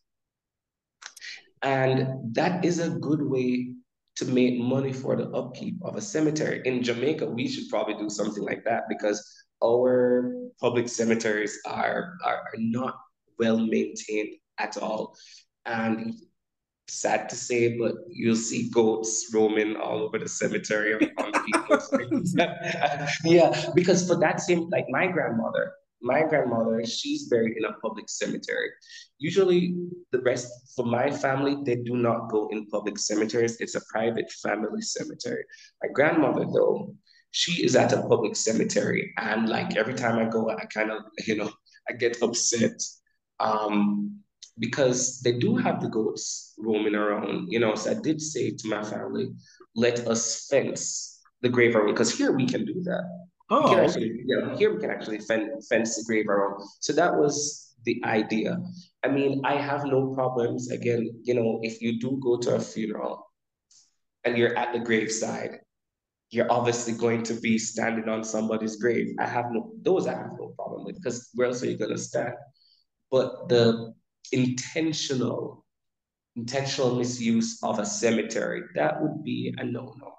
and 1.66 2.34
that 2.36 2.64
is 2.64 2.80
a 2.80 2.92
good 2.92 3.22
way 3.22 3.74
to 4.18 4.26
make 4.26 4.58
money 4.60 4.94
for 4.94 5.16
the 5.16 5.28
upkeep 5.32 5.76
of 5.82 5.96
a 5.96 6.02
cemetery. 6.02 6.62
In 6.64 6.84
Jamaica, 6.84 7.26
we 7.26 7.48
should 7.50 7.68
probably 7.70 7.96
do 7.96 8.10
something 8.10 8.44
like 8.44 8.64
that 8.66 8.84
because 8.88 9.20
our 9.64 10.32
public 10.62 10.88
cemeteries 10.88 11.60
are, 11.66 12.14
are, 12.24 12.38
are 12.38 12.58
not 12.58 12.96
well 13.40 13.58
maintained 13.58 14.36
at 14.60 14.78
all. 14.78 15.18
And 15.66 16.14
sad 16.88 17.28
to 17.30 17.36
say, 17.36 17.78
but 17.80 17.96
you'll 18.12 18.36
see 18.36 18.70
goats 18.70 19.32
roaming 19.34 19.76
all 19.76 20.04
over 20.04 20.20
the 20.20 20.30
cemetery 20.30 20.94
on 21.18 21.32
people's 21.46 22.36
yeah, 23.26 23.70
because 23.74 24.08
for 24.08 24.16
that 24.20 24.40
same, 24.40 24.70
like 24.70 24.86
my 24.90 25.08
grandmother, 25.08 25.74
my 26.02 26.24
grandmother, 26.24 26.86
she's 26.86 27.28
buried 27.28 27.58
in 27.58 27.66
a 27.66 27.74
public 27.74 28.10
cemetery. 28.10 28.70
Usually, 29.18 29.76
the 30.12 30.22
rest 30.22 30.74
for 30.76 30.86
my 30.86 31.10
family, 31.10 31.58
they 31.64 31.78
do 31.78 31.96
not 31.96 32.30
go 32.30 32.48
in 32.50 32.68
public 32.68 32.98
cemeteries. 32.98 33.58
It's 33.60 33.76
a 33.76 33.82
private 33.92 34.32
family 34.32 34.82
cemetery. 34.82 35.44
My 35.82 35.90
grandmother, 35.94 36.46
though, 36.46 36.96
she 37.32 37.64
is 37.66 37.76
at 37.76 37.94
a 37.94 38.02
public 38.02 38.36
cemetery, 38.36 39.14
and 39.18 39.50
like 39.50 39.76
every 39.76 39.94
time 39.94 40.18
I 40.20 40.30
go, 40.30 40.50
I 40.50 40.66
kind 40.66 40.92
of, 40.92 41.04
you 41.28 41.36
know, 41.36 41.52
I 41.90 41.94
get 41.94 42.22
upset 42.22 42.82
um, 43.40 44.20
because 44.60 45.20
they 45.22 45.34
do 45.38 45.56
have 45.58 45.82
the 45.82 45.90
goats 45.90 46.54
roaming 46.58 46.96
around. 46.96 47.52
You 47.52 47.60
know, 47.60 47.76
so 47.76 47.92
I 47.92 47.96
did 47.96 48.22
say 48.22 48.52
to 48.52 48.68
my 48.68 48.84
family, 48.84 49.34
let 49.76 50.08
us 50.08 50.48
fence 50.50 51.20
the 51.42 51.50
grave 51.50 51.76
around 51.76 51.88
because 51.88 52.18
here 52.18 52.32
we 52.32 52.46
can 52.46 52.66
do 52.66 52.82
that. 52.84 53.25
Oh, 53.50 53.76
we 53.76 53.80
actually, 53.80 54.24
yeah, 54.26 54.56
here 54.56 54.74
we 54.74 54.80
can 54.80 54.90
actually 54.90 55.20
fence, 55.20 55.68
fence 55.68 55.96
the 55.96 56.04
grave 56.04 56.28
around. 56.28 56.64
So 56.80 56.94
that 56.94 57.16
was 57.16 57.76
the 57.84 58.02
idea. 58.04 58.58
I 59.04 59.10
mean, 59.10 59.42
I 59.46 59.56
have 59.56 59.86
no 59.86 60.14
problems. 60.14 60.72
Again, 60.72 61.22
you 61.24 61.36
know, 61.36 61.60
if 61.62 61.82
you 61.82 62.00
do 62.00 62.20
go 62.24 62.38
to 62.38 62.56
a 62.56 62.60
funeral 62.60 63.32
and 64.24 64.38
you're 64.38 64.58
at 64.58 64.74
the 64.74 64.80
graveside, 64.80 65.60
you're 66.32 66.52
obviously 66.52 66.94
going 66.94 67.22
to 67.24 67.36
be 67.36 67.58
standing 67.58 68.10
on 68.10 68.24
somebody's 68.24 68.78
grave. 68.78 69.16
I 69.20 69.28
have 69.28 69.46
no 69.52 69.72
those 69.82 70.08
I 70.08 70.14
have 70.14 70.32
no 70.40 70.54
problem 70.58 70.84
with 70.84 70.96
because 70.96 71.30
where 71.36 71.48
else 71.48 71.62
are 71.62 71.70
you 71.70 71.78
gonna 71.78 71.98
stand? 71.98 72.34
But 73.12 73.48
the 73.48 73.94
intentional 74.32 75.64
intentional 76.36 76.96
misuse 76.96 77.60
of 77.64 77.80
a 77.80 77.86
cemetery 77.86 78.64
that 78.74 79.02
would 79.02 79.24
be 79.24 79.54
a 79.58 79.64
no-no 79.64 80.15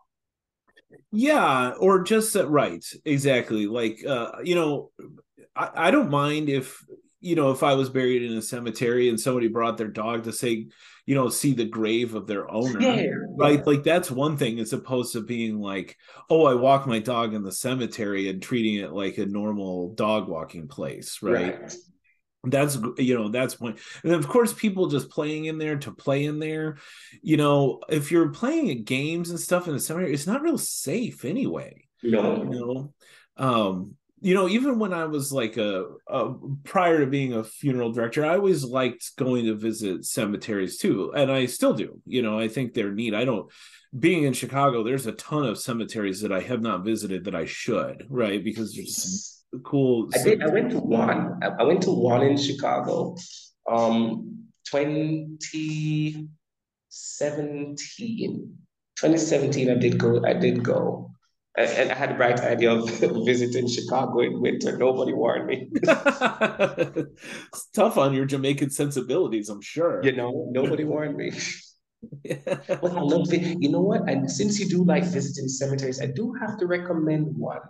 yeah 1.13 1.73
or 1.79 2.03
just 2.03 2.37
uh, 2.37 2.49
right 2.49 2.85
exactly 3.05 3.67
like 3.67 4.05
uh 4.07 4.33
you 4.43 4.55
know 4.55 4.91
I, 5.55 5.71
I 5.89 5.91
don't 5.91 6.11
mind 6.11 6.49
if 6.49 6.85
you 7.21 7.35
know 7.35 7.51
if 7.51 7.63
i 7.63 7.75
was 7.75 7.89
buried 7.89 8.23
in 8.23 8.37
a 8.37 8.43
cemetery 8.43 9.09
and 9.09 9.19
somebody 9.19 9.49
brought 9.49 9.79
their 9.79 9.89
dog 9.89 10.25
to 10.25 10.33
say 10.33 10.67
you 11.07 11.15
know 11.15 11.29
see 11.29 11.55
the 11.55 11.65
grave 11.65 12.15
of 12.15 12.27
their 12.27 12.51
owner 12.51 12.81
yeah, 12.81 13.07
right? 13.37 13.67
Like 13.67 13.83
that's 13.83 14.11
one 14.11 14.37
thing 14.37 14.59
as 14.59 14.73
opposed 14.73 15.13
to 15.15 15.23
being 15.23 15.59
like 15.59 15.97
oh 16.31 16.47
i 16.47 16.55
walk 16.55 16.87
my 16.87 16.99
dog 16.99 17.35
in 17.35 17.43
the 17.43 17.53
cemetery 17.53 18.29
and 18.29 18.43
treating 18.43 18.77
it 18.77 18.93
like 18.93 19.19
a 19.19 19.27
normal 19.27 19.95
dog 19.95 20.29
walking 20.29 20.69
place 20.69 21.19
right, 21.23 21.61
right 21.61 21.77
that's 22.51 22.79
you 22.99 23.17
know 23.17 23.29
that's 23.29 23.55
point 23.55 23.79
and 24.05 24.13
of 24.13 24.29
course 24.29 24.53
people 24.53 24.89
just 24.89 25.11
playing 25.11 25.47
in 25.47 25.59
there 25.59 25.77
to 25.77 25.93
play 25.93 26.25
in 26.25 26.39
there. 26.39 26.77
You 27.23 27.37
know 27.37 27.81
if 27.89 28.11
you're 28.11 28.31
playing 28.31 28.71
at 28.71 28.85
games 28.85 29.31
and 29.31 29.41
stuff 29.41 29.67
in 29.69 29.75
the 29.75 29.81
cemetery 29.81 30.13
it's 30.13 30.27
not 30.27 30.43
real 30.43 30.59
safe 30.59 31.25
anyway 31.25 31.85
no 32.03 32.43
you 32.43 32.51
know? 32.51 32.93
Um 33.37 33.95
you 34.21 34.35
know 34.35 34.49
even 34.49 34.79
when 34.79 34.95
i 34.95 35.05
was 35.05 35.31
like 35.31 35.59
a, 35.59 35.85
a 36.09 36.33
prior 36.65 37.01
to 37.01 37.07
being 37.07 37.35
a 37.35 37.45
funeral 37.45 37.93
director 37.93 38.25
i 38.25 38.35
always 38.35 38.65
liked 38.65 39.15
going 39.17 39.45
to 39.45 39.55
visit 39.55 40.07
cemeteries 40.07 40.79
too 40.79 41.13
and 41.15 41.31
i 41.31 41.45
still 41.47 41.75
do. 41.75 42.01
You 42.07 42.23
know 42.23 42.39
i 42.39 42.49
think 42.49 42.73
they're 42.73 42.93
neat. 42.93 43.15
I 43.15 43.25
don't 43.25 43.51
being 43.97 44.25
in 44.25 44.33
chicago 44.33 44.83
there's 44.83 45.07
a 45.07 45.13
ton 45.13 45.45
of 45.47 45.59
cemeteries 45.59 46.21
that 46.21 46.33
i 46.33 46.41
have 46.41 46.61
not 46.61 46.85
visited 46.85 47.25
that 47.25 47.35
i 47.35 47.45
should 47.45 48.07
right? 48.09 48.43
Because 48.43 48.75
there's 48.75 49.36
cool. 49.65 50.09
I 50.15 50.23
did. 50.23 50.43
I 50.43 50.49
went 50.49 50.71
to 50.73 50.79
one. 50.79 51.41
I 51.43 51.63
went 51.63 51.83
to 51.83 51.91
one 51.91 52.23
in 52.23 52.37
Chicago, 52.37 53.17
um, 53.71 54.49
2017. 54.71 56.29
2017, 58.97 59.71
I 59.71 59.75
did 59.75 59.99
go. 59.99 60.25
I 60.25 60.33
did 60.33 60.63
go, 60.63 61.11
and 61.57 61.93
I 61.93 61.95
had 61.95 62.13
a 62.13 62.15
bright 62.15 62.41
idea 62.41 62.73
of 62.73 62.89
visiting 63.27 63.69
Chicago 63.69 64.21
in 64.21 64.41
winter. 64.41 64.77
Nobody 64.79 65.13
warned 65.13 65.47
me. 65.47 65.69
it's 65.83 67.67
tough 67.75 67.99
on 67.99 68.15
your 68.15 68.25
Jamaican 68.25 68.71
sensibilities, 68.71 69.49
I'm 69.49 69.61
sure. 69.61 70.03
You 70.03 70.13
know, 70.13 70.49
nobody 70.51 70.85
warned 70.95 71.17
me. 71.17 71.33
Yeah. 72.25 72.39
But 72.47 72.93
I 72.93 73.01
love 73.01 73.33
it. 73.33 73.61
You 73.61 73.71
know 73.71 73.81
what? 73.81 74.09
And 74.09 74.31
since 74.31 74.59
you 74.59 74.69
do 74.69 74.85
like 74.85 75.05
visiting 75.05 75.49
cemeteries, 75.49 76.01
I 76.01 76.07
do 76.07 76.33
have 76.41 76.59
to 76.59 76.67
recommend 76.67 77.37
one 77.37 77.61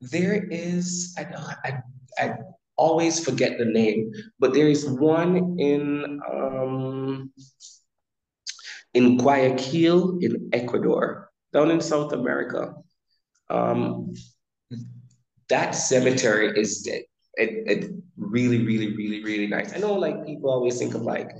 there 0.00 0.44
is, 0.50 1.14
I, 1.18 1.24
I, 1.64 1.72
I 2.18 2.34
always 2.76 3.22
forget 3.22 3.58
the 3.58 3.64
name, 3.66 4.12
but 4.38 4.54
there 4.54 4.68
is 4.68 4.88
one 4.88 5.58
in 5.58 6.20
um, 6.30 7.32
in 8.94 9.16
Guayaquil 9.18 10.18
in 10.20 10.50
Ecuador, 10.52 11.30
down 11.52 11.70
in 11.70 11.80
South 11.80 12.12
America. 12.12 12.74
Um, 13.48 14.14
that 15.48 15.72
cemetery 15.72 16.58
is 16.58 16.86
it, 16.86 17.06
it 17.34 17.90
really, 18.16 18.64
really, 18.64 18.96
really, 18.96 19.22
really 19.22 19.46
nice. 19.46 19.74
I 19.74 19.78
know 19.78 19.94
like 19.94 20.26
people 20.26 20.50
always 20.50 20.78
think 20.78 20.94
of 20.94 21.02
like 21.02 21.30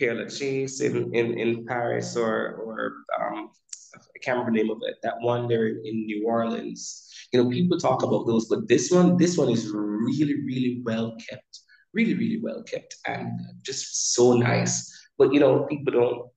Père 0.00 0.16
Lachaise 0.16 0.80
in, 0.80 1.14
in, 1.14 1.38
in 1.38 1.66
Paris 1.66 2.16
or 2.16 2.56
or 2.56 2.92
um, 3.20 3.50
I 3.94 4.18
can't 4.22 4.38
remember 4.38 4.58
the 4.58 4.62
name 4.62 4.70
of 4.70 4.78
it. 4.82 4.96
That 5.02 5.20
one 5.20 5.48
there 5.48 5.68
in 5.68 6.06
New 6.06 6.26
Orleans. 6.26 7.09
You 7.32 7.42
know, 7.42 7.50
people 7.50 7.78
talk 7.78 8.02
about 8.02 8.26
those, 8.26 8.46
but 8.48 8.66
this 8.66 8.90
one, 8.90 9.16
this 9.16 9.36
one 9.38 9.50
is 9.50 9.70
really, 9.72 10.42
really 10.44 10.82
well 10.84 11.16
kept, 11.28 11.60
really, 11.92 12.14
really 12.14 12.40
well 12.42 12.62
kept, 12.64 12.96
and 13.06 13.40
just 13.62 14.14
so 14.14 14.34
nice. 14.34 14.90
But 15.18 15.32
you 15.32 15.40
know, 15.40 15.64
people 15.64 15.92
don't 15.92 16.28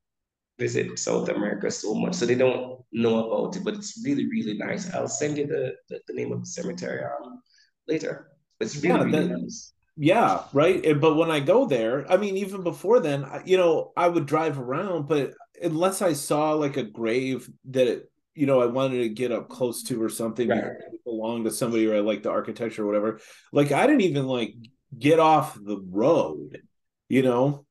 visit 0.59 0.99
South 0.99 1.29
America 1.29 1.71
so 1.71 1.95
much, 1.95 2.13
so 2.13 2.25
they 2.25 2.35
don't 2.35 2.81
know 2.91 3.25
about 3.25 3.55
it. 3.55 3.63
But 3.63 3.75
it's 3.75 4.01
really, 4.05 4.27
really 4.29 4.55
nice. 4.57 4.93
I'll 4.93 5.07
send 5.07 5.37
you 5.37 5.47
the 5.47 5.73
the, 5.89 5.99
the 6.07 6.13
name 6.13 6.31
of 6.31 6.41
the 6.41 6.45
cemetery 6.45 7.03
um, 7.03 7.41
later. 7.87 8.31
It's 8.59 8.75
really, 8.75 8.87
yeah, 8.89 9.03
really 9.03 9.27
that, 9.27 9.39
nice. 9.39 9.73
Yeah, 9.95 10.43
right. 10.53 10.99
But 10.99 11.15
when 11.15 11.31
I 11.31 11.39
go 11.39 11.65
there, 11.65 12.11
I 12.11 12.17
mean, 12.17 12.37
even 12.37 12.63
before 12.63 12.99
then, 12.99 13.25
you 13.45 13.57
know, 13.57 13.93
I 13.95 14.07
would 14.07 14.25
drive 14.25 14.59
around, 14.59 15.07
but 15.07 15.33
unless 15.61 16.01
I 16.01 16.13
saw 16.13 16.53
like 16.53 16.77
a 16.77 16.83
grave 16.83 17.49
that 17.69 17.87
it, 17.87 18.11
you 18.35 18.45
know 18.45 18.61
I 18.61 18.65
wanted 18.65 18.99
to 18.99 19.09
get 19.09 19.31
up 19.31 19.49
close 19.49 19.83
to 19.83 20.01
or 20.01 20.09
something 20.09 20.49
right. 20.49 20.73
belong 21.05 21.43
to 21.43 21.51
somebody 21.51 21.87
or 21.87 21.95
I 21.95 21.99
like 21.99 22.23
the 22.23 22.31
architecture 22.31 22.83
or 22.83 22.87
whatever. 22.87 23.19
Like 23.51 23.71
I 23.71 23.85
didn't 23.87 24.01
even 24.01 24.25
like 24.25 24.55
get 24.97 25.19
off 25.19 25.55
the 25.55 25.79
road, 25.79 26.61
you 27.09 27.23
know, 27.23 27.62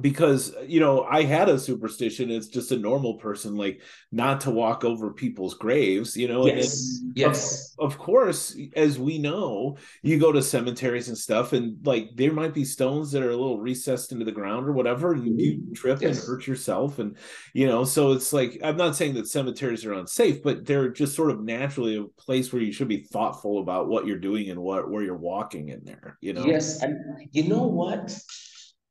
because 0.00 0.52
you 0.66 0.80
know 0.80 1.04
I 1.04 1.22
had 1.22 1.48
a 1.48 1.58
superstition. 1.58 2.30
It's 2.30 2.48
just 2.48 2.72
a 2.72 2.76
normal 2.76 3.14
person 3.14 3.54
like 3.54 3.82
not 4.10 4.40
to 4.42 4.50
walk 4.50 4.84
over 4.84 5.12
people's 5.12 5.54
graves, 5.54 6.16
you 6.16 6.26
know. 6.26 6.46
Yes, 6.46 7.02
yes. 7.14 7.74
Of, 7.78 7.92
of, 7.92 7.98
course, 7.98 8.56
as 8.74 8.98
we 8.98 9.18
know, 9.18 9.76
you 10.02 10.18
go 10.18 10.32
to 10.32 10.42
cemeteries 10.42 11.08
and 11.08 11.16
stuff, 11.16 11.52
and 11.52 11.84
like 11.86 12.10
there 12.16 12.32
might 12.32 12.52
be 12.52 12.64
stones 12.64 13.12
that 13.12 13.22
are 13.22 13.30
a 13.30 13.36
little 13.36 13.60
recessed 13.60 14.10
into 14.10 14.24
the 14.24 14.32
ground 14.32 14.66
or 14.66 14.72
whatever, 14.72 15.12
and 15.12 15.40
you 15.40 15.58
mm-hmm. 15.58 15.72
trip 15.74 16.02
yes. 16.02 16.18
and 16.18 16.26
hurt 16.26 16.48
yourself, 16.48 16.98
and 16.98 17.16
you 17.54 17.66
know. 17.66 17.84
So 17.84 18.10
it's 18.10 18.32
like 18.32 18.58
I'm 18.64 18.76
not 18.76 18.96
saying 18.96 19.14
that 19.14 19.28
cemeteries 19.28 19.84
are 19.84 19.94
unsafe, 19.94 20.42
but 20.42 20.66
they're 20.66 20.90
just 20.90 21.14
sort 21.14 21.30
of 21.30 21.44
naturally 21.44 21.96
a 21.96 22.04
place 22.20 22.52
where 22.52 22.62
you 22.62 22.72
should 22.72 22.88
be 22.88 23.04
thoughtful 23.04 23.60
about 23.60 23.86
what 23.86 24.06
you're 24.06 24.18
doing 24.18 24.50
and 24.50 24.60
what 24.60 24.90
where 24.90 25.04
you're 25.04 25.16
walking 25.16 25.68
in 25.68 25.84
there. 25.84 26.18
You 26.20 26.32
know. 26.32 26.44
Yes, 26.44 26.82
and 26.82 27.28
you 27.30 27.46
know 27.46 27.62
what 27.62 28.18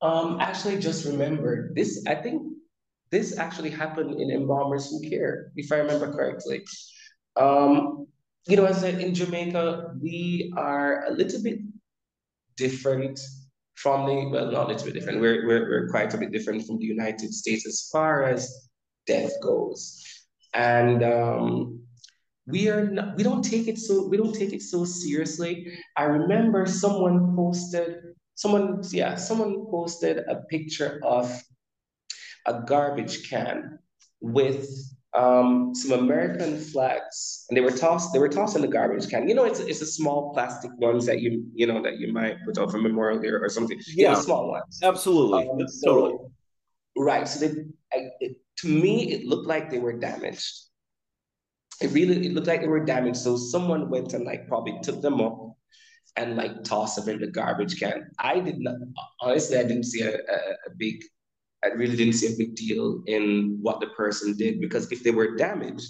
um, 0.02 0.40
actually, 0.40 0.80
just 0.80 1.06
remembered 1.06 1.76
this. 1.76 2.04
I 2.08 2.16
think 2.16 2.42
this 3.12 3.38
actually 3.38 3.70
happened 3.70 4.20
in 4.20 4.32
Embalmers 4.32 4.90
Who 4.90 5.10
Care, 5.10 5.52
if 5.56 5.72
I 5.72 5.78
remember 5.78 6.12
correctly. 6.12 6.64
Um, 7.36 8.08
you 8.48 8.56
know, 8.58 8.66
as 8.66 8.78
I 8.78 8.92
said, 8.92 9.02
in 9.02 9.14
Jamaica, 9.14 9.96
we 10.02 10.54
are 10.56 11.06
a 11.08 11.12
little 11.12 11.42
bit 11.42 11.60
different 12.58 13.20
from 13.76 14.06
the 14.06 14.30
well, 14.30 14.52
not 14.52 14.66
a 14.66 14.74
little 14.74 14.86
bit 14.86 14.94
different. 14.94 15.22
We're 15.22 15.46
we're 15.46 15.70
we're 15.70 15.90
quite 15.90 16.14
a 16.14 16.18
bit 16.18 16.32
different 16.32 16.66
from 16.66 16.78
the 16.78 16.86
United 16.86 17.34
States 17.34 17.68
as 17.68 17.90
far 17.92 18.24
as 18.24 18.70
death 19.06 19.32
goes, 19.42 20.04
and 20.54 21.04
um, 21.04 21.82
we 22.48 22.70
are 22.70 22.86
not, 22.90 23.18
we 23.18 23.24
don't 23.24 23.44
take 23.44 23.68
it 23.68 23.78
so 23.78 24.08
we 24.08 24.18
don't 24.18 24.34
take 24.34 24.54
it 24.54 24.62
so 24.62 24.86
seriously. 24.86 25.78
I 25.98 26.04
remember 26.04 26.66
someone 26.66 27.36
posted 27.36 28.15
someone, 28.36 28.84
yeah, 28.92 29.16
someone 29.16 29.66
posted 29.70 30.18
a 30.18 30.44
picture 30.50 31.00
of 31.04 31.32
a 32.46 32.62
garbage 32.62 33.30
can 33.30 33.80
with 34.22 34.70
um, 35.18 35.74
some 35.74 36.00
American 36.00 36.60
flags, 36.60 37.46
and 37.50 37.58
they 37.58 37.62
were 37.62 37.72
tossed. 37.72 38.14
They 38.14 38.20
were 38.20 38.30
tossed 38.30 38.56
in 38.56 38.62
the 38.62 38.68
garbage 38.68 39.10
can. 39.10 39.28
You 39.28 39.36
know, 39.36 39.46
it's 39.46 39.60
it's 39.60 39.82
a 39.82 39.86
small 39.86 40.34
plastic 40.34 40.72
ones 40.78 41.06
that 41.06 41.22
you 41.22 41.46
you 41.54 41.66
know 41.66 41.82
that 41.82 42.00
you 42.00 42.12
might 42.12 42.36
put 42.46 42.58
off 42.58 42.74
a 42.74 42.78
memorial 42.78 43.22
here 43.22 43.42
or 43.42 43.50
something. 43.50 43.80
Yeah, 43.88 44.10
you 44.10 44.16
know, 44.16 44.22
small 44.22 44.50
ones. 44.50 44.80
Absolutely, 44.84 45.50
um, 45.50 45.68
so, 45.68 45.88
totally. 45.88 46.18
Right. 46.98 47.28
So 47.28 47.48
they, 47.48 47.62
I, 47.94 48.08
it, 48.20 48.38
to 48.60 48.68
me, 48.68 49.12
it 49.12 49.26
looked 49.26 49.48
like 49.48 49.70
they 49.70 49.80
were 49.80 49.94
damaged. 49.94 50.54
It 51.82 51.92
really 51.92 52.26
it 52.26 52.34
looked 52.34 52.48
like 52.48 52.62
they 52.62 52.68
were 52.68 52.86
damaged. 52.86 53.18
So 53.18 53.38
someone 53.38 53.90
went 53.90 54.14
and 54.14 54.26
like 54.26 54.48
probably 54.48 54.78
took 54.82 55.02
them 55.02 55.22
up 55.22 55.45
and 56.18 56.38
like 56.38 56.64
toss 56.64 56.96
them 56.96 57.10
in 57.10 57.20
the 57.20 57.28
garbage 57.28 57.80
can. 57.80 58.10
I 58.20 58.40
did 58.40 58.60
not, 58.60 58.76
honestly, 59.22 59.58
I 59.58 59.64
didn't 59.64 59.84
see 59.84 60.02
a, 60.02 60.16
a, 60.16 60.70
big, 60.78 61.04
I 61.64 61.68
really 61.68 61.96
didn't 61.96 62.14
see 62.14 62.34
a 62.34 62.38
big 62.38 62.56
deal 62.56 63.04
in 63.08 63.58
what 63.62 63.80
the 63.80 63.88
person 63.88 64.38
did 64.38 64.62
because 64.62 64.92
if 64.92 65.04
they 65.04 65.12
were 65.12 65.36
damaged, 65.36 65.90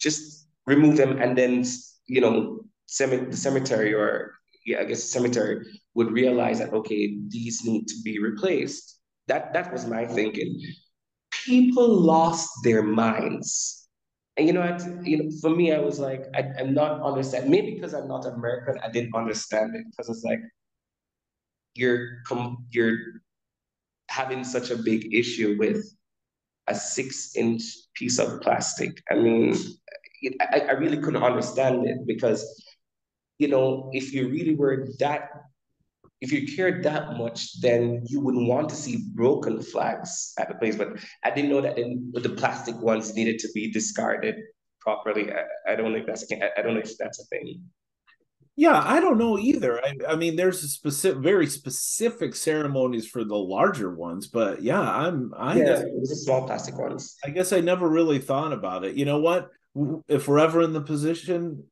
just 0.00 0.48
remove 0.66 0.96
them 0.96 1.20
and 1.20 1.36
then, 1.36 1.64
you 2.06 2.20
know, 2.20 2.60
the 2.98 3.36
cemetery 3.36 3.94
or 3.94 4.34
yeah, 4.68 4.80
I 4.80 4.84
guess 4.84 5.02
the 5.02 5.08
cemetery 5.08 5.66
would 5.94 6.12
realize 6.12 6.58
that 6.58 6.72
okay, 6.72 7.16
these 7.28 7.64
need 7.64 7.88
to 7.88 7.94
be 8.04 8.18
replaced. 8.18 9.00
That 9.26 9.52
that 9.54 9.72
was 9.72 9.86
my 9.86 10.06
thinking. 10.06 10.60
People 11.44 11.88
lost 11.88 12.50
their 12.64 12.82
minds. 12.82 13.87
And 14.38 14.46
you 14.46 14.52
know, 14.52 14.62
I, 14.62 14.78
you 15.02 15.16
know, 15.18 15.30
for 15.42 15.50
me, 15.50 15.72
I 15.72 15.80
was 15.80 15.98
like, 15.98 16.26
I, 16.32 16.42
am 16.58 16.72
not 16.72 17.02
understand. 17.02 17.50
Maybe 17.50 17.74
because 17.74 17.92
I'm 17.92 18.06
not 18.06 18.24
American, 18.24 18.78
I 18.82 18.88
didn't 18.88 19.14
understand 19.14 19.74
it 19.74 19.84
because 19.90 20.08
it's 20.08 20.22
like 20.22 20.38
you're 21.74 22.22
you're 22.70 22.98
having 24.08 24.44
such 24.44 24.70
a 24.70 24.76
big 24.76 25.12
issue 25.12 25.56
with 25.58 25.84
a 26.68 26.74
six 26.74 27.34
inch 27.34 27.62
piece 27.94 28.20
of 28.20 28.40
plastic. 28.40 29.02
I 29.10 29.16
mean, 29.16 29.56
it, 30.22 30.36
I, 30.40 30.60
I 30.60 30.72
really 30.72 30.98
couldn't 30.98 31.22
understand 31.22 31.86
it 31.86 32.06
because, 32.06 32.64
you 33.38 33.48
know, 33.48 33.90
if 33.92 34.12
you 34.12 34.28
really 34.28 34.54
were 34.54 34.86
that, 35.00 35.30
if 36.20 36.32
you 36.32 36.56
cared 36.56 36.82
that 36.84 37.16
much, 37.16 37.60
then 37.60 38.02
you 38.06 38.20
wouldn't 38.20 38.48
want 38.48 38.68
to 38.70 38.74
see 38.74 39.04
broken 39.14 39.62
flags 39.62 40.32
at 40.38 40.48
the 40.48 40.54
place. 40.54 40.76
But 40.76 40.98
I 41.24 41.30
didn't 41.30 41.50
know 41.50 41.60
that 41.60 41.76
the 41.76 42.30
plastic 42.30 42.76
ones 42.76 43.14
needed 43.14 43.38
to 43.40 43.48
be 43.54 43.70
discarded 43.70 44.36
properly. 44.80 45.32
I, 45.32 45.72
I 45.72 45.76
don't 45.76 45.94
if 45.94 46.06
that's 46.06 46.24
I, 46.32 46.62
don't 46.62 46.74
know 46.74 46.80
if 46.80 46.96
that's 46.98 47.20
a 47.20 47.24
thing. 47.26 47.62
Yeah, 48.56 48.82
I 48.84 48.98
don't 48.98 49.18
know 49.18 49.38
either. 49.38 49.80
I, 49.84 49.94
I 50.08 50.16
mean, 50.16 50.34
there's 50.34 50.64
a 50.64 50.68
specific, 50.68 51.22
very 51.22 51.46
specific 51.46 52.34
ceremonies 52.34 53.06
for 53.06 53.22
the 53.22 53.36
larger 53.36 53.94
ones, 53.94 54.26
but 54.26 54.62
yeah, 54.62 54.80
I'm. 54.80 55.32
I 55.36 55.56
yeah, 55.56 55.64
guess, 55.64 55.82
the 55.82 56.16
small 56.16 56.44
plastic 56.44 56.76
ones. 56.76 57.16
I 57.24 57.30
guess 57.30 57.52
I 57.52 57.60
never 57.60 57.88
really 57.88 58.18
thought 58.18 58.52
about 58.52 58.84
it. 58.84 58.96
You 58.96 59.04
know 59.04 59.20
what? 59.20 59.50
If 60.08 60.26
we're 60.26 60.40
ever 60.40 60.62
in 60.62 60.72
the 60.72 60.80
position, 60.80 61.62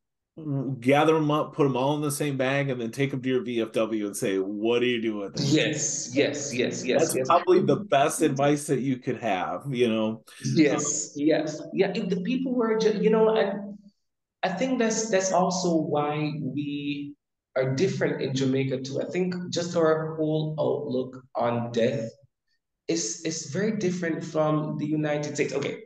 gather 0.81 1.15
them 1.15 1.31
up, 1.31 1.55
put 1.55 1.65
them 1.65 1.77
all 1.77 1.97
in 1.97 2.03
the 2.03 2.11
same 2.11 2.37
bag, 2.37 2.69
and 2.69 2.81
then 2.81 2.91
take 2.91 3.11
them 3.11 3.23
to 3.23 3.29
your 3.29 3.43
VFW 3.43 4.07
and 4.07 4.17
say, 4.17 4.37
"What 4.39 4.83
are 4.83 4.87
you 4.87 5.01
do 5.01 5.13
doing?" 5.13 5.33
Yes, 5.37 6.15
yes, 6.15 6.53
yes, 6.55 6.85
yes. 6.85 7.01
That's 7.01 7.17
yes. 7.17 7.27
probably 7.27 7.63
the 7.63 7.77
best 7.77 8.21
advice 8.21 8.67
that 8.67 8.81
you 8.81 8.99
could 8.99 9.19
have. 9.19 9.65
You 9.69 9.89
know. 9.89 10.25
Yes, 10.55 11.13
yes, 11.17 11.63
yeah. 11.73 11.93
If 11.95 12.11
the 12.11 12.21
people 12.21 12.55
were, 12.55 12.79
just, 12.79 12.97
you 13.03 13.11
know, 13.11 13.35
and 13.35 13.79
I 14.43 14.51
think 14.51 14.79
that's 14.79 15.09
that's 15.09 15.33
also 15.33 15.75
why 15.75 16.33
we 16.41 17.15
are 17.57 17.75
different 17.75 18.21
in 18.21 18.35
Jamaica 18.35 18.83
too. 18.83 19.01
I 19.01 19.07
think 19.07 19.35
just 19.49 19.75
our 19.75 20.17
whole 20.17 20.55
outlook 20.61 21.23
on 21.35 21.73
death 21.73 22.11
is 22.89 23.23
is 23.25 23.47
very 23.47 23.79
different 23.79 24.23
from 24.23 24.77
the 24.77 24.87
United 24.87 25.35
States. 25.35 25.55
Okay, 25.55 25.85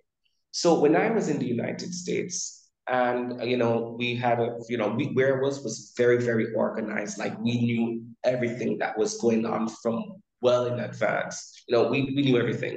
so 0.51 0.81
when 0.81 0.97
I 0.97 1.11
was 1.13 1.29
in 1.29 1.39
the 1.39 1.47
United 1.47 1.95
States, 1.95 2.60
and 2.91 3.41
you 3.49 3.57
know 3.57 3.95
we 3.99 4.17
had 4.17 4.41
a 4.41 4.59
you 4.69 4.77
know 4.77 4.89
we, 4.89 5.07
where 5.15 5.39
it 5.39 5.43
was 5.43 5.63
was 5.63 5.93
very 5.97 6.19
very 6.19 6.53
organized. 6.55 7.19
Like 7.19 7.39
we 7.41 7.61
knew 7.61 8.05
everything 8.25 8.79
that 8.79 8.99
was 8.99 9.17
going 9.19 9.47
on 9.47 9.69
from 9.69 10.21
well 10.43 10.67
in 10.67 10.81
advance. 10.81 11.63
You 11.69 11.77
know 11.77 11.89
we 11.89 12.13
we 12.15 12.23
knew 12.23 12.39
everything. 12.39 12.77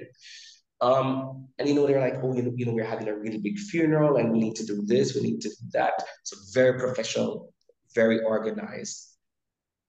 Um, 0.81 1.47
and 1.57 1.69
you 1.69 1.75
know, 1.75 1.87
they're 1.87 2.01
like, 2.01 2.15
oh, 2.21 2.35
you 2.35 2.41
know, 2.41 2.51
you 2.57 2.65
know, 2.65 2.73
we're 2.73 2.83
having 2.83 3.07
a 3.07 3.15
really 3.15 3.37
big 3.37 3.57
funeral 3.57 4.17
and 4.17 4.33
we 4.33 4.39
need 4.39 4.55
to 4.57 4.65
do 4.65 4.81
this, 4.85 5.15
we 5.15 5.21
need 5.21 5.39
to 5.39 5.47
do 5.47 5.55
that. 5.71 5.93
So 6.23 6.35
very 6.53 6.77
professional, 6.77 7.53
very 7.95 8.21
organized. 8.21 9.13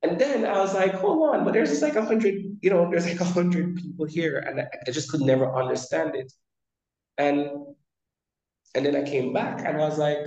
And 0.04 0.20
then 0.20 0.46
I 0.46 0.58
was 0.58 0.72
like, 0.72 0.92
hold 0.94 1.34
on, 1.34 1.44
but 1.44 1.52
there's 1.52 1.70
just 1.70 1.82
like 1.82 1.96
a 1.96 2.04
hundred, 2.04 2.34
you 2.60 2.70
know, 2.70 2.88
there's 2.88 3.08
like 3.08 3.20
a 3.20 3.24
hundred 3.24 3.74
people 3.74 4.04
here, 4.04 4.38
and 4.38 4.60
I, 4.60 4.68
I 4.86 4.90
just 4.92 5.10
could 5.10 5.22
never 5.22 5.52
understand 5.52 6.14
it. 6.14 6.32
And 7.18 7.48
and 8.74 8.84
then 8.84 8.96
I 8.96 9.02
came 9.02 9.32
back 9.32 9.64
and 9.64 9.76
I 9.76 9.88
was 9.88 9.98
like, 9.98 10.18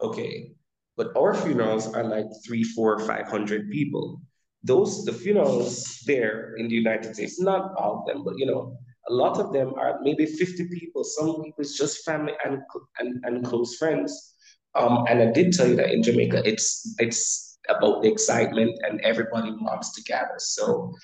okay, 0.00 0.52
but 0.96 1.16
our 1.16 1.34
funerals 1.34 1.92
are 1.94 2.04
like 2.04 2.26
three, 2.44 2.64
four, 2.64 2.98
five 3.00 3.28
hundred 3.28 3.70
people. 3.70 4.20
Those 4.62 5.04
the 5.04 5.12
funerals 5.12 6.00
there 6.06 6.54
in 6.56 6.68
the 6.68 6.74
United 6.74 7.14
States, 7.14 7.40
not 7.40 7.72
all 7.78 8.00
of 8.00 8.06
them, 8.06 8.24
but 8.24 8.34
you 8.36 8.46
know, 8.46 8.76
a 9.08 9.12
lot 9.12 9.38
of 9.38 9.52
them 9.52 9.74
are 9.74 9.98
maybe 10.02 10.26
50 10.26 10.68
people. 10.68 11.04
Some 11.04 11.42
people 11.42 11.54
it's 11.58 11.76
just 11.76 12.04
family 12.04 12.34
and, 12.44 12.58
and, 12.98 13.24
and 13.24 13.44
close 13.44 13.76
friends. 13.76 14.34
Um, 14.74 15.04
and 15.08 15.20
I 15.20 15.32
did 15.32 15.52
tell 15.52 15.68
you 15.68 15.76
that 15.76 15.90
in 15.90 16.02
Jamaica, 16.02 16.42
it's 16.44 16.94
it's 16.98 17.58
about 17.68 18.02
the 18.02 18.10
excitement 18.10 18.78
and 18.82 19.00
everybody 19.00 19.52
wants 19.52 19.94
to 19.94 20.02
gather. 20.02 20.38
So 20.38 20.94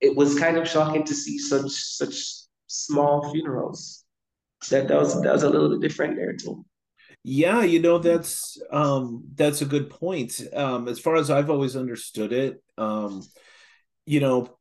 it 0.00 0.14
was 0.14 0.38
kind 0.38 0.56
of 0.56 0.68
shocking 0.68 1.04
to 1.04 1.14
see 1.14 1.38
such 1.38 1.70
such 1.70 2.24
small 2.66 3.30
funerals. 3.30 4.04
That, 4.70 4.88
that 4.88 4.98
was 4.98 5.20
that 5.22 5.32
was 5.32 5.42
a 5.42 5.50
little 5.50 5.70
bit 5.70 5.80
different 5.80 6.16
there 6.16 6.34
too. 6.34 6.64
Yeah, 7.24 7.62
you 7.62 7.80
know 7.80 7.98
that's 7.98 8.60
um 8.70 9.24
that's 9.34 9.62
a 9.62 9.66
good 9.66 9.90
point. 9.90 10.40
Um 10.52 10.88
as 10.88 10.98
far 10.98 11.16
as 11.16 11.30
I've 11.30 11.50
always 11.50 11.76
understood 11.76 12.32
it, 12.32 12.62
um 12.76 13.22
you 14.06 14.20
know, 14.20 14.58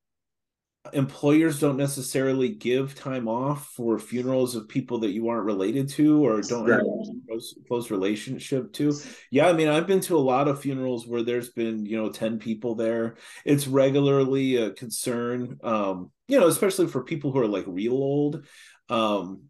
employers 0.93 1.59
don't 1.59 1.77
necessarily 1.77 2.49
give 2.49 2.95
time 2.95 3.27
off 3.27 3.67
for 3.75 3.99
funerals 3.99 4.55
of 4.55 4.67
people 4.67 4.99
that 4.99 5.11
you 5.11 5.27
aren't 5.29 5.45
related 5.45 5.89
to 5.89 6.25
or 6.25 6.41
don't 6.41 6.65
right. 6.65 6.77
have 6.77 6.81
a 6.81 7.27
close, 7.27 7.55
close 7.67 7.91
relationship 7.91 8.71
to 8.73 8.93
yeah 9.31 9.47
i 9.47 9.53
mean 9.53 9.67
i've 9.67 9.87
been 9.87 9.99
to 9.99 10.17
a 10.17 10.19
lot 10.19 10.47
of 10.47 10.61
funerals 10.61 11.07
where 11.07 11.23
there's 11.23 11.49
been 11.49 11.85
you 11.85 11.97
know 11.97 12.09
10 12.09 12.39
people 12.39 12.75
there 12.75 13.15
it's 13.45 13.67
regularly 13.67 14.57
a 14.57 14.71
concern 14.71 15.59
um 15.63 16.11
you 16.27 16.39
know 16.39 16.47
especially 16.47 16.87
for 16.87 17.03
people 17.03 17.31
who 17.31 17.39
are 17.39 17.47
like 17.47 17.65
real 17.67 17.93
old 17.93 18.45
um 18.89 19.41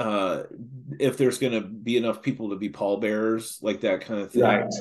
uh 0.00 0.44
if 0.98 1.16
there's 1.16 1.38
going 1.38 1.52
to 1.52 1.60
be 1.60 1.96
enough 1.96 2.22
people 2.22 2.50
to 2.50 2.56
be 2.56 2.68
pallbearers 2.68 3.58
like 3.62 3.80
that 3.80 4.00
kind 4.00 4.20
of 4.20 4.32
thing 4.32 4.42
right 4.42 4.72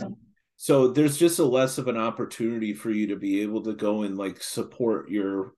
so 0.55 0.87
there's 0.87 1.17
just 1.17 1.39
a 1.39 1.43
less 1.43 1.77
of 1.77 1.87
an 1.87 1.97
opportunity 1.97 2.73
for 2.73 2.89
you 2.89 3.07
to 3.07 3.15
be 3.15 3.41
able 3.41 3.61
to 3.61 3.73
go 3.73 4.03
and 4.03 4.17
like 4.17 4.41
support 4.41 5.09
your 5.09 5.53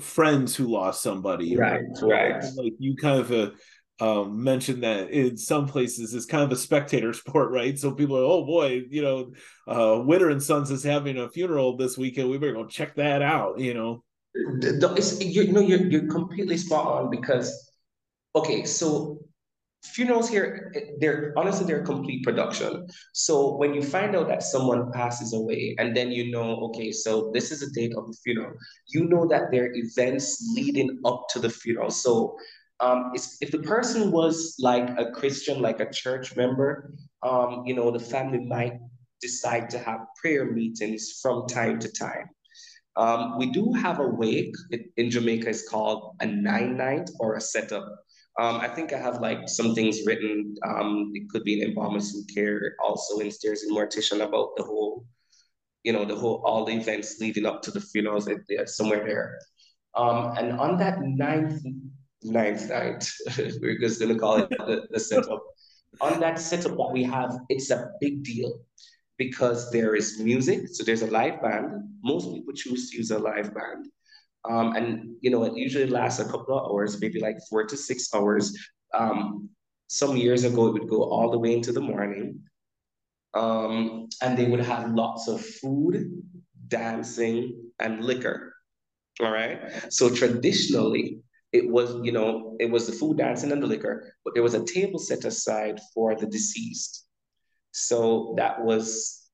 friends 0.00 0.54
who 0.54 0.66
lost 0.66 1.02
somebody 1.02 1.56
right 1.56 1.80
right 2.02 2.44
like 2.56 2.74
you 2.78 2.94
kind 2.96 3.20
of 3.20 3.32
uh, 3.32 3.50
um, 4.00 4.42
mentioned 4.42 4.84
that 4.84 5.10
in 5.10 5.36
some 5.36 5.66
places 5.66 6.14
it's 6.14 6.26
kind 6.26 6.44
of 6.44 6.52
a 6.52 6.56
spectator 6.56 7.12
sport, 7.14 7.50
right? 7.50 7.78
So 7.78 7.92
people 7.92 8.16
are, 8.16 8.22
oh 8.22 8.44
boy, 8.44 8.82
you 8.88 9.02
know, 9.02 9.32
uh, 9.66 10.00
Witter 10.00 10.30
and 10.30 10.42
Sons 10.42 10.70
is 10.70 10.84
having 10.84 11.18
a 11.18 11.28
funeral 11.28 11.76
this 11.76 11.98
weekend. 11.98 12.30
We 12.30 12.38
better 12.38 12.52
go 12.52 12.66
check 12.66 12.94
that 12.96 13.22
out, 13.22 13.58
you 13.58 13.74
know. 13.74 14.04
It's, 14.34 15.20
you 15.20 15.52
know, 15.52 15.60
you're 15.60 15.86
you're 15.86 16.06
completely 16.06 16.56
spot 16.56 16.86
on 16.86 17.10
because, 17.10 17.67
okay, 18.38 18.64
so 18.64 19.18
funerals 19.84 20.28
here 20.28 20.72
they're 21.00 21.32
honestly 21.36 21.66
they're 21.66 21.84
complete 21.84 22.24
production. 22.24 22.86
So 23.12 23.56
when 23.56 23.74
you 23.74 23.82
find 23.82 24.16
out 24.16 24.28
that 24.28 24.42
someone 24.42 24.90
passes 24.92 25.32
away 25.34 25.76
and 25.78 25.96
then 25.96 26.10
you 26.10 26.30
know 26.30 26.56
okay 26.66 26.90
so 26.92 27.30
this 27.32 27.52
is 27.52 27.60
the 27.60 27.70
date 27.70 27.94
of 27.96 28.06
the 28.06 28.16
funeral 28.24 28.54
you 28.88 29.04
know 29.04 29.26
that 29.28 29.50
there 29.52 29.64
are 29.66 29.74
events 29.74 30.52
leading 30.54 30.98
up 31.04 31.26
to 31.30 31.38
the 31.38 31.50
funeral. 31.50 31.90
So 31.90 32.36
um, 32.80 33.12
if 33.14 33.50
the 33.50 33.58
person 33.58 34.12
was 34.12 34.54
like 34.60 34.88
a 34.98 35.10
christian 35.10 35.60
like 35.60 35.80
a 35.80 35.90
church 35.90 36.36
member 36.36 36.92
um, 37.22 37.64
you 37.66 37.74
know 37.74 37.90
the 37.90 37.98
family 37.98 38.44
might 38.44 38.74
decide 39.20 39.68
to 39.70 39.78
have 39.78 40.00
prayer 40.20 40.52
meetings 40.52 41.18
from 41.20 41.46
time 41.48 41.80
to 41.80 41.90
time. 41.90 42.30
Um, 42.96 43.36
we 43.36 43.50
do 43.50 43.72
have 43.72 43.98
a 43.98 44.06
wake. 44.06 44.54
In 44.96 45.10
jamaica 45.10 45.48
it's 45.48 45.68
called 45.68 46.16
a 46.20 46.26
nine 46.26 46.76
night 46.76 47.10
or 47.20 47.34
a 47.34 47.40
setup 47.40 47.84
um, 48.38 48.60
I 48.60 48.68
think 48.68 48.92
I 48.92 48.98
have 48.98 49.20
like 49.20 49.48
some 49.48 49.74
things 49.74 50.06
written. 50.06 50.54
Um, 50.64 51.10
it 51.14 51.28
could 51.28 51.42
be 51.42 51.60
an 51.60 51.68
embalmer 51.68 51.98
who 51.98 52.24
care 52.32 52.76
also 52.82 53.18
in 53.18 53.32
Stares 53.32 53.64
in 53.64 53.74
Mortician 53.74 54.20
about 54.20 54.54
the 54.56 54.62
whole, 54.62 55.04
you 55.82 55.92
know, 55.92 56.04
the 56.04 56.14
whole 56.14 56.42
all 56.44 56.64
the 56.64 56.72
events 56.72 57.18
leading 57.20 57.46
up 57.46 57.62
to 57.62 57.72
the 57.72 57.80
funerals. 57.80 58.28
It, 58.28 58.68
somewhere 58.68 59.04
there. 59.04 59.38
Um, 59.96 60.36
and 60.38 60.52
on 60.60 60.78
that 60.78 61.00
ninth 61.00 61.60
ninth 62.22 62.68
night, 62.68 63.10
we're 63.60 63.78
just 63.78 64.00
gonna 64.00 64.18
call 64.18 64.36
it 64.36 64.50
the, 64.50 64.86
the 64.90 65.00
setup. 65.00 65.42
on 66.00 66.20
that 66.20 66.38
setup 66.38 66.76
that 66.76 66.90
we 66.92 67.02
have, 67.02 67.36
it's 67.48 67.70
a 67.70 67.90
big 68.00 68.22
deal 68.22 68.60
because 69.16 69.68
there 69.72 69.96
is 69.96 70.20
music. 70.20 70.68
So 70.68 70.84
there's 70.84 71.02
a 71.02 71.10
live 71.10 71.42
band. 71.42 71.82
Most 72.04 72.32
people 72.32 72.54
choose 72.54 72.90
to 72.90 72.98
use 72.98 73.10
a 73.10 73.18
live 73.18 73.52
band. 73.52 73.88
Um, 74.48 74.76
and 74.76 75.16
you 75.20 75.30
know, 75.30 75.44
it 75.44 75.56
usually 75.56 75.86
lasts 75.86 76.20
a 76.20 76.24
couple 76.24 76.58
of 76.58 76.70
hours, 76.70 77.00
maybe 77.00 77.20
like 77.20 77.36
four 77.48 77.64
to 77.64 77.76
six 77.76 78.12
hours. 78.14 78.56
Um, 78.94 79.48
some 79.88 80.16
years 80.16 80.44
ago, 80.44 80.68
it 80.68 80.72
would 80.74 80.88
go 80.88 81.04
all 81.04 81.30
the 81.30 81.38
way 81.38 81.54
into 81.54 81.72
the 81.72 81.80
morning. 81.80 82.40
Um, 83.34 84.08
and 84.22 84.36
they 84.36 84.46
would 84.46 84.60
have 84.60 84.90
lots 84.90 85.28
of 85.28 85.44
food, 85.44 86.22
dancing, 86.68 87.70
and 87.78 88.04
liquor. 88.04 88.54
All 89.20 89.32
right. 89.32 89.92
So 89.92 90.14
traditionally, 90.14 91.20
it 91.52 91.68
was, 91.68 91.94
you 92.04 92.12
know, 92.12 92.56
it 92.60 92.70
was 92.70 92.86
the 92.86 92.92
food, 92.92 93.18
dancing, 93.18 93.52
and 93.52 93.62
the 93.62 93.66
liquor, 93.66 94.14
but 94.24 94.34
there 94.34 94.42
was 94.42 94.54
a 94.54 94.64
table 94.64 94.98
set 94.98 95.24
aside 95.24 95.80
for 95.94 96.14
the 96.14 96.26
deceased. 96.26 97.06
So 97.72 98.34
that 98.36 98.62
was 98.62 99.28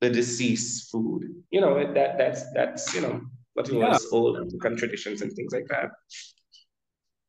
the 0.00 0.10
deceased 0.10 0.90
food. 0.90 1.24
You 1.50 1.60
know, 1.60 1.92
that 1.94 2.18
that's 2.18 2.52
that's 2.52 2.94
you 2.94 3.00
know 3.00 3.20
but 3.56 3.68
it 3.68 3.74
yeah. 3.74 3.88
was 3.88 4.06
old 4.12 4.52
traditions 4.60 5.22
and 5.22 5.32
things 5.32 5.52
like 5.52 5.66
that. 5.68 5.90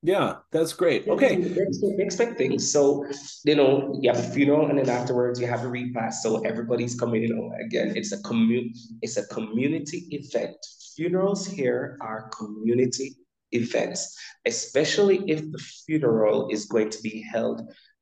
Yeah, 0.04 0.36
that's 0.52 0.74
great. 0.74 1.08
Okay. 1.08 1.56
Expect 1.98 2.38
things. 2.38 2.72
So, 2.72 3.06
you 3.44 3.56
know, 3.56 3.98
you 4.00 4.12
have 4.12 4.20
a 4.20 4.30
funeral 4.30 4.70
and 4.70 4.78
then 4.78 4.90
afterwards 4.90 5.40
you 5.42 5.48
have 5.48 5.64
a 5.64 5.68
repast. 5.68 6.22
So 6.22 6.42
everybody's 6.46 6.98
coming, 7.00 7.24
you 7.24 7.34
oh, 7.34 7.48
know, 7.48 7.66
again, 7.66 7.94
it's 7.96 8.12
a 8.12 8.22
community, 8.22 8.74
it's 9.02 9.18
a 9.18 9.26
community 9.28 10.06
event. 10.12 10.56
Funerals 10.96 11.48
here 11.48 11.98
are 12.02 12.30
community 12.30 13.16
events, 13.52 14.16
especially 14.46 15.24
if 15.28 15.42
the 15.52 15.60
funeral 15.86 16.50
is 16.52 16.66
going 16.66 16.92
to 16.92 17.02
be 17.02 17.22
held 17.22 17.62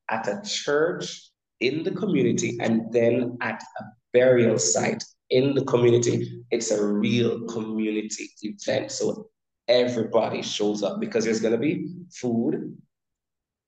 at 0.09 0.27
a 0.27 0.41
church 0.45 1.31
in 1.61 1.83
the 1.83 1.91
community 1.91 2.57
and 2.59 2.91
then 2.91 3.37
at 3.41 3.63
a 3.79 3.83
burial 4.13 4.59
site 4.59 5.03
in 5.29 5.53
the 5.55 5.63
community. 5.65 6.43
It's 6.51 6.71
a 6.71 6.85
real 6.85 7.45
community 7.45 8.29
event. 8.41 8.91
So 8.91 9.29
everybody 9.67 10.41
shows 10.41 10.83
up 10.83 10.99
because 10.99 11.25
there's 11.25 11.41
going 11.41 11.53
to 11.53 11.59
be 11.59 11.87
food, 12.13 12.77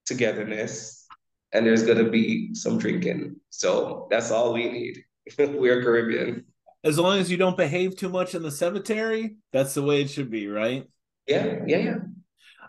togetherness, 0.05 1.05
and 1.53 1.65
there's 1.65 1.83
going 1.83 2.03
to 2.03 2.09
be 2.09 2.53
some 2.53 2.77
drinking. 2.77 3.37
So 3.49 4.07
that's 4.09 4.31
all 4.31 4.53
we 4.53 4.69
need. 4.69 5.03
We're 5.37 5.83
Caribbean. 5.83 6.45
As 6.83 6.99
long 6.99 7.19
as 7.19 7.29
you 7.29 7.37
don't 7.37 7.57
behave 7.57 7.97
too 7.97 8.09
much 8.09 8.35
in 8.35 8.43
the 8.43 8.51
cemetery, 8.51 9.37
that's 9.51 9.73
the 9.73 9.83
way 9.83 10.01
it 10.01 10.09
should 10.09 10.29
be, 10.29 10.47
right? 10.47 10.87
Yeah, 11.27 11.59
yeah, 11.65 11.77
yeah. 11.77 11.97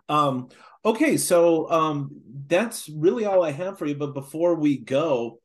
Um, 0.09 0.49
okay, 0.85 1.17
so 1.19 1.71
um, 1.71 2.11
that's 2.47 2.89
really 2.89 3.27
all 3.27 3.45
I 3.45 3.53
have 3.53 3.79
for 3.79 3.87
you. 3.87 3.95
But 3.95 4.15
before 4.15 4.55
we 4.55 4.79
go, 4.79 5.41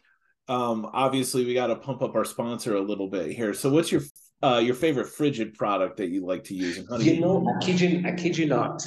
um, 0.48 0.90
obviously 0.94 1.46
we 1.46 1.54
got 1.54 1.68
to 1.68 1.76
pump 1.76 2.02
up 2.02 2.16
our 2.16 2.26
sponsor 2.26 2.76
a 2.76 2.82
little 2.82 3.08
bit 3.08 3.32
here. 3.32 3.54
So, 3.54 3.70
what's 3.70 3.92
your 3.92 4.02
uh, 4.44 4.60
your 4.64 4.76
favorite 4.76 5.08
frigid 5.08 5.54
product 5.54 5.98
that 5.98 6.10
you 6.10 6.26
like 6.26 6.44
to 6.46 6.56
use? 6.56 6.78
And 6.78 6.88
how 6.90 6.98
do 6.98 7.06
you, 7.06 7.14
you 7.14 7.22
know, 7.22 7.48
I 7.48 7.64
kid 7.64 7.80
you, 7.80 8.04
I 8.06 8.12
kid 8.12 8.38
you 8.38 8.46
not. 8.46 8.86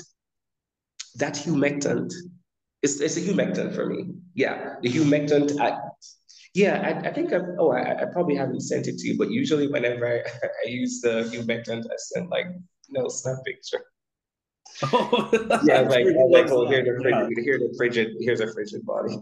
That 1.17 1.35
humectant, 1.35 2.13
it's, 2.83 3.01
it's 3.01 3.17
a 3.17 3.21
humectant 3.21 3.75
for 3.75 3.87
me. 3.87 4.05
Yeah, 4.35 4.75
the 4.83 4.91
humectant. 4.91 5.59
I, 5.59 5.79
yeah, 6.53 7.01
I, 7.05 7.09
I 7.09 7.13
think 7.13 7.33
I, 7.33 7.41
oh, 7.59 7.73
I, 7.73 8.03
I 8.03 8.05
probably 8.13 8.35
haven't 8.35 8.61
sent 8.61 8.87
it 8.87 8.99
to 8.99 9.09
you, 9.09 9.17
but 9.17 9.31
usually 9.31 9.67
whenever 9.69 10.07
I, 10.07 10.19
I 10.67 10.69
use 10.69 11.01
the 11.01 11.31
humectant, 11.33 11.87
I 11.87 11.97
send 11.97 12.29
like 12.29 12.47
you 12.89 13.01
know 13.01 13.09
snap 13.09 13.39
picture. 13.45 13.85
Oh, 14.93 15.31
yeah, 15.65 15.81
like, 15.81 16.05
like 16.29 16.51
oh, 16.51 16.69
here 16.69 16.85
the 16.85 17.01
frigid, 17.01 17.33
yeah. 17.35 17.43
here 17.43 17.59
the 17.59 17.73
frigid, 17.79 18.09
here's 18.21 18.41
a 18.41 18.53
frigid 18.53 18.85
body. 18.85 19.17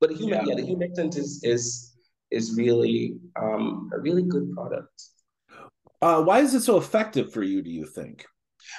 But 0.00 0.10
the 0.10 0.16
human, 0.16 0.46
yeah. 0.46 0.54
yeah, 0.54 0.54
the 0.56 0.62
humectant 0.62 1.16
is 1.16 1.40
is 1.42 1.94
is 2.30 2.56
really 2.56 3.16
um, 3.40 3.90
a 3.94 4.00
really 4.00 4.22
good 4.22 4.52
product. 4.52 5.02
Uh, 6.02 6.22
why 6.22 6.40
is 6.40 6.54
it 6.54 6.62
so 6.62 6.76
effective 6.76 7.32
for 7.32 7.42
you? 7.42 7.62
Do 7.62 7.70
you 7.70 7.86
think? 7.86 8.26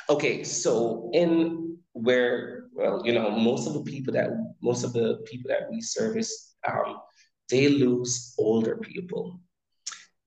Okay, 0.10 0.44
so 0.44 1.10
in 1.14 1.78
where 1.94 2.66
well, 2.74 3.02
you 3.06 3.14
know, 3.14 3.30
most 3.32 3.68
of 3.68 3.74
the 3.74 3.84
people 3.84 4.14
that 4.14 4.30
most 4.62 4.84
of 4.84 4.94
the 4.94 5.20
people 5.26 5.50
that 5.50 5.70
we 5.72 5.82
service, 5.82 6.56
um, 6.68 6.98
they 7.50 7.70
lose 7.70 8.36
older 8.38 8.78
people. 8.78 9.40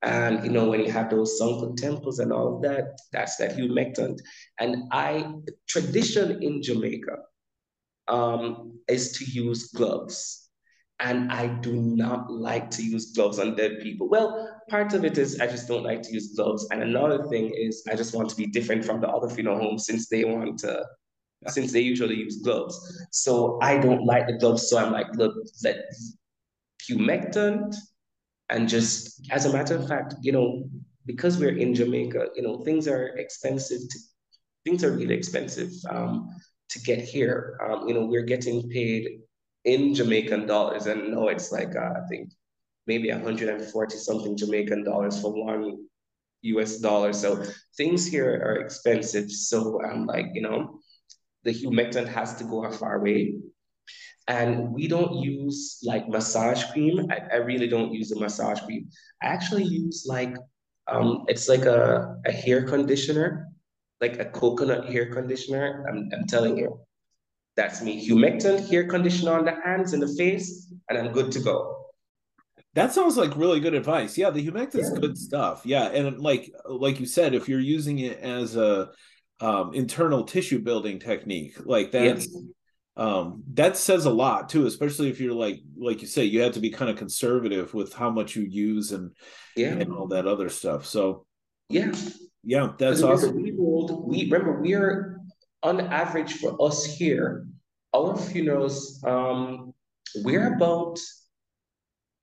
And 0.02 0.44
you 0.44 0.50
know, 0.50 0.70
when 0.70 0.80
you 0.80 0.92
have 0.92 1.10
those 1.10 1.38
sunken 1.38 1.74
temples 1.74 2.20
and 2.20 2.32
all 2.32 2.56
of 2.56 2.62
that, 2.62 2.98
that's 3.12 3.36
that 3.36 3.56
humectant. 3.56 4.20
And 4.60 4.84
I 4.92 5.32
tradition 5.68 6.42
in 6.42 6.62
Jamaica 6.62 7.16
um, 8.06 8.78
is 8.88 9.12
to 9.12 9.24
use 9.24 9.68
gloves. 9.68 10.47
And 11.00 11.30
I 11.30 11.46
do 11.46 11.74
not 11.74 12.30
like 12.30 12.70
to 12.70 12.82
use 12.82 13.12
gloves 13.12 13.38
on 13.38 13.54
dead 13.54 13.78
people. 13.80 14.08
Well, 14.08 14.60
part 14.68 14.94
of 14.94 15.04
it 15.04 15.16
is 15.16 15.40
I 15.40 15.46
just 15.46 15.68
don't 15.68 15.84
like 15.84 16.02
to 16.02 16.12
use 16.12 16.34
gloves. 16.34 16.66
And 16.72 16.82
another 16.82 17.24
thing 17.28 17.52
is 17.54 17.84
I 17.88 17.94
just 17.94 18.14
want 18.14 18.28
to 18.30 18.36
be 18.36 18.46
different 18.46 18.84
from 18.84 19.00
the 19.00 19.08
other 19.08 19.32
funeral 19.32 19.60
homes 19.60 19.86
since 19.86 20.08
they 20.08 20.24
want 20.24 20.58
to, 20.60 20.84
since 21.46 21.72
they 21.72 21.80
usually 21.80 22.16
use 22.16 22.42
gloves. 22.42 23.06
So 23.12 23.60
I 23.62 23.78
don't 23.78 24.04
like 24.04 24.26
the 24.26 24.38
gloves. 24.38 24.68
So 24.68 24.78
I'm 24.78 24.92
like, 24.92 25.06
look, 25.14 25.34
let 25.62 25.84
humectant 26.82 27.76
and 28.50 28.68
just 28.68 29.26
as 29.30 29.44
a 29.44 29.52
matter 29.52 29.76
of 29.76 29.86
fact, 29.86 30.14
you 30.22 30.32
know, 30.32 30.64
because 31.06 31.38
we're 31.38 31.56
in 31.56 31.74
Jamaica, 31.74 32.28
you 32.34 32.42
know, 32.42 32.58
things 32.64 32.88
are 32.88 33.08
expensive 33.18 33.80
to 33.88 33.98
things 34.64 34.84
are 34.84 34.92
really 34.92 35.14
expensive 35.14 35.70
um, 35.88 36.28
to 36.70 36.80
get 36.80 37.00
here. 37.00 37.58
Um, 37.64 37.88
you 37.88 37.94
know, 37.94 38.06
we're 38.06 38.24
getting 38.24 38.68
paid 38.68 39.20
in 39.68 39.94
Jamaican 39.94 40.46
dollars, 40.46 40.86
and 40.86 41.10
no, 41.12 41.28
it's 41.28 41.52
like 41.52 41.76
uh, 41.76 41.92
I 42.00 42.06
think 42.08 42.32
maybe 42.86 43.10
140 43.10 43.96
something 43.98 44.36
Jamaican 44.36 44.82
dollars 44.84 45.20
for 45.20 45.32
one 45.32 45.88
US 46.42 46.78
dollar. 46.78 47.12
So 47.12 47.44
things 47.76 48.06
here 48.06 48.30
are 48.44 48.56
expensive. 48.64 49.30
So 49.30 49.80
I'm 49.84 50.06
like, 50.06 50.26
you 50.32 50.42
know, 50.42 50.80
the 51.44 51.52
humectant 51.52 52.08
has 52.08 52.36
to 52.36 52.44
go 52.44 52.64
a 52.64 52.72
far 52.72 53.00
way. 53.00 53.34
And 54.26 54.72
we 54.72 54.88
don't 54.88 55.14
use 55.22 55.80
like 55.84 56.08
massage 56.08 56.64
cream. 56.72 57.06
I, 57.10 57.18
I 57.32 57.36
really 57.36 57.68
don't 57.68 57.92
use 57.92 58.12
a 58.12 58.18
massage 58.20 58.60
cream. 58.60 58.88
I 59.22 59.26
actually 59.26 59.64
use 59.64 60.06
like, 60.08 60.36
um, 60.86 61.24
it's 61.28 61.48
like 61.48 61.64
a, 61.64 62.16
a 62.26 62.32
hair 62.32 62.62
conditioner, 62.66 63.48
like 64.00 64.18
a 64.18 64.26
coconut 64.26 64.90
hair 64.90 65.12
conditioner. 65.12 65.84
I'm, 65.88 66.08
I'm 66.12 66.26
telling 66.26 66.58
you, 66.58 66.80
that's 67.58 67.82
me. 67.82 68.08
Humectant 68.08 68.70
hair 68.70 68.86
conditioner 68.86 69.32
on 69.32 69.44
the 69.44 69.56
hands 69.64 69.92
and 69.92 70.02
the 70.02 70.14
face, 70.16 70.72
and 70.88 70.96
I'm 70.96 71.12
good 71.12 71.30
to 71.32 71.40
go. 71.40 71.90
That 72.74 72.92
sounds 72.92 73.16
like 73.16 73.36
really 73.36 73.60
good 73.60 73.74
advice. 73.74 74.16
Yeah, 74.16 74.30
the 74.30 74.46
humectant's 74.46 74.90
yeah. 74.94 75.00
good 75.00 75.18
stuff. 75.18 75.62
Yeah, 75.64 75.88
and 75.88 76.20
like 76.20 76.50
like 76.64 77.00
you 77.00 77.06
said, 77.06 77.34
if 77.34 77.48
you're 77.48 77.60
using 77.60 77.98
it 77.98 78.20
as 78.20 78.56
a 78.56 78.90
um, 79.40 79.74
internal 79.74 80.24
tissue 80.24 80.60
building 80.60 80.98
technique, 80.98 81.56
like 81.64 81.90
that's 81.90 82.28
yes 82.28 82.36
um, 82.98 83.44
that 83.54 83.76
says 83.76 84.06
a 84.06 84.10
lot 84.10 84.48
too, 84.48 84.66
especially 84.66 85.08
if 85.08 85.20
you're 85.20 85.32
like 85.32 85.60
like 85.78 86.02
you 86.02 86.08
say, 86.08 86.24
you 86.24 86.42
have 86.42 86.54
to 86.54 86.60
be 86.60 86.70
kind 86.70 86.90
of 86.90 86.96
conservative 86.96 87.72
with 87.72 87.94
how 87.94 88.10
much 88.10 88.34
you 88.34 88.42
use 88.42 88.90
and 88.90 89.12
yeah 89.56 89.68
and 89.68 89.92
all 89.92 90.08
that 90.08 90.26
other 90.26 90.48
stuff. 90.48 90.84
So 90.84 91.24
yeah, 91.68 91.92
yeah, 92.42 92.72
that's 92.76 93.02
awesome. 93.02 93.40
We 93.40 93.52
rolled, 93.52 94.08
we 94.08 94.24
remember 94.24 94.60
we're 94.60 95.20
on 95.62 95.80
average 95.80 96.34
for 96.34 96.60
us 96.60 96.84
here, 96.84 97.46
our 97.94 98.16
funerals, 98.16 99.02
um, 99.04 99.72
we're 100.16 100.54
about, 100.54 100.98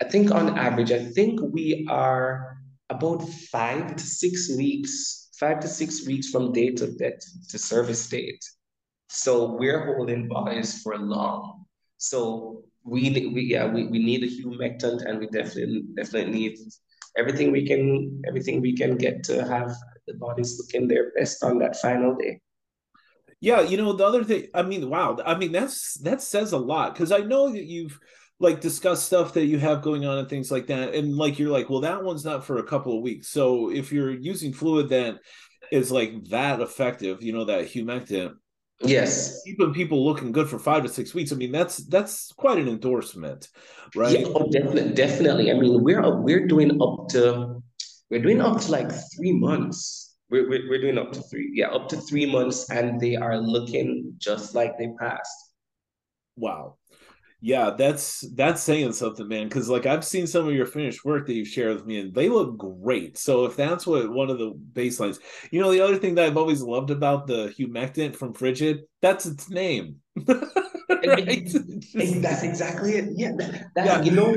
I 0.02 0.06
think 0.06 0.32
on 0.32 0.58
average, 0.58 0.92
I 0.92 1.06
think 1.06 1.40
we 1.42 1.88
are 1.90 2.58
about 2.90 3.28
five 3.52 3.96
to 3.96 4.04
six 4.04 4.56
weeks, 4.56 5.30
five 5.40 5.60
to 5.62 5.68
six 5.68 6.06
weeks 6.06 6.30
from 6.30 6.54
date 6.54 6.82
of 6.82 6.98
death 6.98 7.20
to 7.50 7.58
service 7.58 8.08
date. 8.08 8.44
So 9.10 9.54
we're 9.54 9.96
holding 9.96 10.28
bodies 10.28 10.82
for 10.82 10.98
long. 10.98 11.66
So 11.98 12.64
we, 12.84 13.32
we 13.34 13.42
yeah, 13.44 13.66
we, 13.66 13.88
we 13.88 14.00
need 14.00 14.24
a 14.24 14.28
humectant 14.28 15.06
and 15.06 15.20
we 15.20 15.28
definitely 15.28 15.84
definitely 15.96 16.32
need 16.32 16.58
everything 17.18 17.52
we 17.52 17.66
can 17.66 18.22
everything 18.28 18.62
we 18.62 18.76
can 18.76 18.98
get 18.98 19.24
to 19.24 19.48
have 19.48 19.74
the 20.08 20.14
bodies 20.16 20.60
looking 20.60 20.88
their 20.88 21.12
best 21.18 21.44
on 21.44 21.58
that 21.60 21.76
final 21.78 22.16
day. 22.16 22.40
Yeah, 23.42 23.62
you 23.62 23.78
know 23.78 23.94
the 23.94 24.06
other 24.06 24.24
thing. 24.24 24.48
I 24.54 24.64
mean, 24.64 24.90
wow. 24.90 25.18
I 25.26 25.36
mean, 25.36 25.52
that's 25.52 25.96
that 26.00 26.22
says 26.22 26.52
a 26.54 26.58
lot 26.58 26.94
because 26.94 27.12
I 27.12 27.20
know 27.20 27.52
that 27.52 27.66
you've 27.66 28.00
like 28.40 28.60
discussed 28.60 29.06
stuff 29.06 29.34
that 29.34 29.46
you 29.46 29.60
have 29.60 29.82
going 29.82 30.06
on 30.06 30.18
and 30.18 30.30
things 30.30 30.52
like 30.52 30.68
that, 30.68 30.94
and 30.96 31.16
like 31.16 31.38
you're 31.38 31.52
like, 31.52 31.70
well, 31.70 31.82
that 31.82 32.04
one's 32.04 32.26
not 32.26 32.46
for 32.46 32.58
a 32.58 32.64
couple 32.64 32.96
of 32.96 33.04
weeks. 33.04 33.30
So 33.30 33.72
if 33.72 33.92
you're 33.92 34.12
using 34.12 34.54
fluid 34.54 34.90
that 34.90 35.18
is 35.72 35.92
like 35.92 36.26
that 36.30 36.62
effective, 36.62 37.22
you 37.22 37.34
know, 37.34 37.46
that 37.46 37.66
humectant, 37.66 38.36
Yes. 38.82 39.42
Keeping 39.46 39.74
people 39.74 40.06
looking 40.06 40.32
good 40.32 40.50
for 40.50 40.60
five 40.60 40.84
to 40.84 40.90
six 40.90 41.14
weeks. 41.14 41.32
I 41.32 41.36
mean, 41.36 41.52
that's 41.52 41.78
that's 41.88 42.32
quite 42.34 42.58
an 42.58 42.68
endorsement, 42.68 43.48
right? 43.96 44.20
Yeah, 44.20 44.28
oh, 44.28 44.50
definitely, 44.52 44.94
definitely. 44.94 45.52
I 45.52 45.54
mean, 45.54 45.82
we're 45.82 46.22
we're 46.22 46.46
doing 46.46 46.72
up 46.82 47.08
to 47.10 47.62
we're 48.10 48.22
doing 48.22 48.42
up 48.42 48.60
to 48.62 48.72
like 48.72 48.92
three 49.16 49.32
months. 49.32 50.15
We're, 50.30 50.50
we're, 50.50 50.70
we're 50.70 50.82
doing 50.82 50.98
up 50.98 51.12
to 51.14 51.22
three, 51.22 51.52
yeah, 51.54 51.68
up 51.68 51.88
to 51.90 51.98
three 51.98 52.26
months, 52.26 52.70
and 52.70 53.00
they 53.00 53.16
are 53.16 53.38
looking 53.38 54.16
just 54.18 54.56
like 54.56 54.78
they 54.78 54.90
passed. 55.00 55.54
Wow 56.36 56.78
yeah 57.46 57.70
that's 57.78 58.22
that's 58.34 58.64
saying 58.64 58.92
something 58.92 59.28
man 59.28 59.48
because 59.48 59.70
like 59.70 59.86
i've 59.86 60.04
seen 60.04 60.26
some 60.26 60.48
of 60.48 60.54
your 60.56 60.66
finished 60.66 61.06
work 61.06 61.28
that 61.28 61.34
you've 61.34 61.48
shared 61.48 61.76
with 61.76 61.86
me 61.86 62.00
and 62.00 62.16
they 62.16 62.28
look 62.28 62.58
great 62.58 63.20
so 63.20 63.46
if 63.46 63.56
that's 63.56 63.86
what 63.86 64.12
one 64.12 64.32
of 64.32 64.40
the 64.40 64.52
baselines 64.74 65.20
you 65.52 65.62
know 65.62 65.72
the 65.72 65.80
other 65.80 65.98
thing 65.98 66.16
that 66.16 66.26
i've 66.26 66.38
always 66.38 66.64
loved 66.64 66.90
about 66.90 67.28
the 67.28 67.54
humectant 67.60 68.16
from 68.16 68.34
frigid 68.34 68.82
that's 69.02 69.28
its 69.28 69.48
name 69.48 69.98
right? 70.28 71.48
that's 71.94 72.42
exactly 72.42 72.94
it 72.96 73.10
yeah 73.16 73.32
that, 73.38 73.66
that 73.76 73.86
yeah. 73.86 74.02
you 74.02 74.12
know 74.12 74.36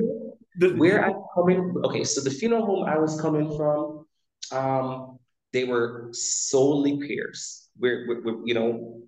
the, 0.57 0.75
where 0.75 1.03
i'm 1.07 1.23
coming 1.35 1.75
okay 1.85 2.05
so 2.05 2.21
the 2.21 2.31
funeral 2.31 2.67
home 2.67 2.85
i 2.85 2.99
was 2.99 3.19
coming 3.21 3.57
from 3.57 4.05
um 4.53 5.18
they 5.53 5.65
were 5.65 6.09
solely 6.13 6.99
Pierce 6.99 7.69
we're, 7.79 8.07
we're, 8.09 8.23
we're 8.23 8.47
you 8.47 8.55
know 8.55 9.03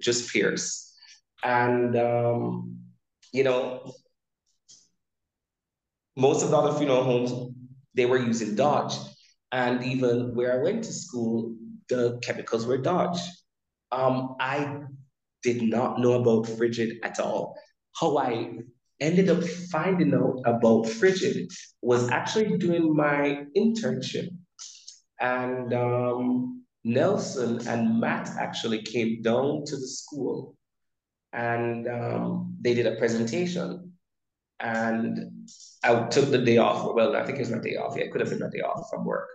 just 0.00 0.32
Pierce 0.32 0.94
and 1.44 1.96
um 1.96 2.82
you 3.32 3.44
know, 3.44 3.92
most 6.16 6.44
of 6.44 6.50
the 6.50 6.56
other 6.56 6.78
funeral 6.78 7.02
homes, 7.02 7.54
they 7.94 8.06
were 8.06 8.18
using 8.18 8.54
Dodge. 8.54 8.94
And 9.50 9.82
even 9.84 10.34
where 10.34 10.60
I 10.60 10.62
went 10.62 10.84
to 10.84 10.92
school, 10.92 11.56
the 11.88 12.18
chemicals 12.22 12.66
were 12.66 12.78
Dodge. 12.78 13.20
Um, 13.90 14.36
I 14.38 14.82
did 15.42 15.62
not 15.62 15.98
know 15.98 16.12
about 16.12 16.48
Frigid 16.48 16.98
at 17.02 17.18
all. 17.18 17.56
How 17.98 18.16
I 18.18 18.58
ended 19.00 19.28
up 19.28 19.42
finding 19.42 20.14
out 20.14 20.40
about 20.44 20.88
Frigid 20.88 21.50
was 21.80 22.08
actually 22.10 22.56
doing 22.58 22.94
my 22.94 23.44
internship. 23.56 24.28
And 25.22 25.72
um, 25.72 26.64
Nelson 26.84 27.66
and 27.68 28.00
Matt 28.00 28.28
actually 28.38 28.82
came 28.82 29.22
down 29.22 29.64
to 29.66 29.76
the 29.76 29.86
school 29.86 30.56
and 31.32 31.88
um, 31.88 32.56
they 32.60 32.74
did 32.74 32.86
a 32.86 32.96
presentation. 32.96 33.92
And 34.60 35.48
I 35.82 36.04
took 36.08 36.30
the 36.30 36.38
day 36.38 36.58
off. 36.58 36.94
Well, 36.94 37.16
I 37.16 37.24
think 37.24 37.38
it 37.38 37.40
was 37.40 37.50
my 37.50 37.58
day 37.58 37.76
off. 37.76 37.96
Yeah, 37.96 38.04
it 38.04 38.12
could 38.12 38.20
have 38.20 38.30
been 38.30 38.40
my 38.40 38.50
day 38.50 38.60
off 38.60 38.88
from 38.90 39.04
work. 39.04 39.28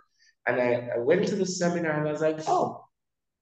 And 0.46 0.62
I, 0.62 0.90
I 0.96 1.00
went 1.00 1.28
to 1.28 1.36
the 1.36 1.46
seminar 1.46 2.00
and 2.00 2.08
I 2.08 2.12
was 2.12 2.22
like, 2.22 2.40
oh, 2.48 2.86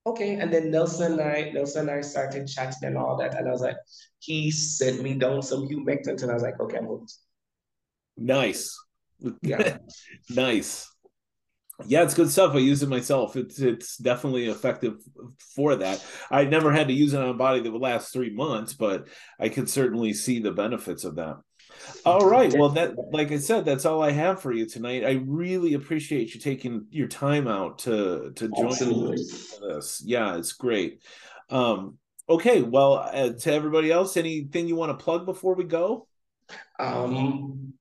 okay. 0.07 0.35
And 0.35 0.51
then 0.51 0.71
Nelson 0.71 1.13
and 1.13 1.21
I, 1.21 1.51
Nelson 1.51 1.89
and 1.89 1.99
I 1.99 2.01
started 2.01 2.47
chatting 2.47 2.83
and 2.83 2.97
all 2.97 3.17
that. 3.17 3.35
And 3.35 3.47
I 3.47 3.51
was 3.51 3.61
like, 3.61 3.77
he 4.19 4.49
sent 4.51 5.01
me 5.01 5.15
down 5.15 5.41
some 5.41 5.67
humectant 5.67 6.21
and 6.21 6.31
I 6.31 6.33
was 6.33 6.43
like, 6.43 6.59
okay, 6.59 6.77
I'm 6.77 6.87
hooked. 6.87 7.13
Nice. 8.17 8.75
Yeah. 9.41 9.77
nice. 10.29 10.87
Yeah, 11.85 12.03
it's 12.03 12.13
good 12.13 12.31
stuff. 12.31 12.55
I 12.55 12.59
use 12.59 12.83
it 12.83 12.89
myself. 12.89 13.35
It's 13.35 13.59
it's 13.59 13.97
definitely 13.97 14.47
effective 14.47 14.95
for 15.55 15.75
that. 15.75 16.03
I 16.31 16.45
never 16.45 16.71
had 16.71 16.87
to 16.87 16.93
use 16.93 17.13
it 17.13 17.21
on 17.21 17.29
a 17.29 17.33
body 17.33 17.59
that 17.61 17.71
would 17.71 17.81
last 17.81 18.13
three 18.13 18.33
months, 18.33 18.73
but 18.73 19.09
I 19.39 19.49
could 19.49 19.69
certainly 19.69 20.13
see 20.13 20.39
the 20.39 20.51
benefits 20.51 21.03
of 21.03 21.15
that. 21.15 21.37
All 22.05 22.29
right. 22.29 22.53
Well, 22.57 22.69
that 22.69 22.95
like 23.11 23.31
I 23.31 23.37
said, 23.37 23.65
that's 23.65 23.85
all 23.85 24.01
I 24.01 24.11
have 24.11 24.41
for 24.41 24.53
you 24.53 24.65
tonight. 24.65 25.03
I 25.03 25.23
really 25.25 25.73
appreciate 25.73 26.33
you 26.33 26.39
taking 26.39 26.85
your 26.91 27.07
time 27.07 27.47
out 27.47 27.79
to 27.79 28.31
to 28.35 28.47
join 28.49 29.15
us. 29.75 30.01
Yeah, 30.05 30.37
it's 30.37 30.53
great. 30.53 31.01
Um, 31.49 31.97
okay. 32.29 32.61
Well, 32.61 32.93
uh, 32.93 33.33
to 33.33 33.53
everybody 33.53 33.91
else, 33.91 34.15
anything 34.15 34.67
you 34.67 34.75
want 34.75 34.97
to 34.97 35.03
plug 35.03 35.25
before 35.25 35.55
we 35.55 35.65
go? 35.65 36.07
Um, 36.79 37.73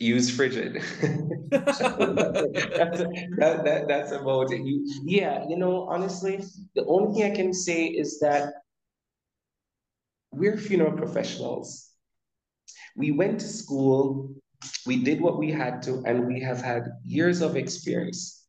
use 0.00 0.34
frigid. 0.34 0.82
that's, 1.50 1.78
that, 1.78 3.60
that, 3.64 3.84
that's 3.86 4.12
about 4.12 4.52
it. 4.52 4.62
You, 4.64 4.84
yeah, 5.04 5.44
you 5.48 5.56
know, 5.56 5.86
honestly, 5.88 6.42
the 6.74 6.84
only 6.86 7.14
thing 7.14 7.32
I 7.32 7.34
can 7.34 7.52
say 7.52 7.86
is 7.86 8.18
that 8.20 8.52
we're 10.32 10.56
funeral 10.56 10.92
professionals 10.92 11.90
we 12.96 13.10
went 13.10 13.40
to 13.40 13.46
school, 13.46 14.34
we 14.86 15.02
did 15.02 15.20
what 15.20 15.38
we 15.38 15.50
had 15.50 15.82
to, 15.82 16.02
and 16.06 16.26
we 16.26 16.40
have 16.40 16.60
had 16.60 16.84
years 17.04 17.40
of 17.40 17.56
experience. 17.56 18.44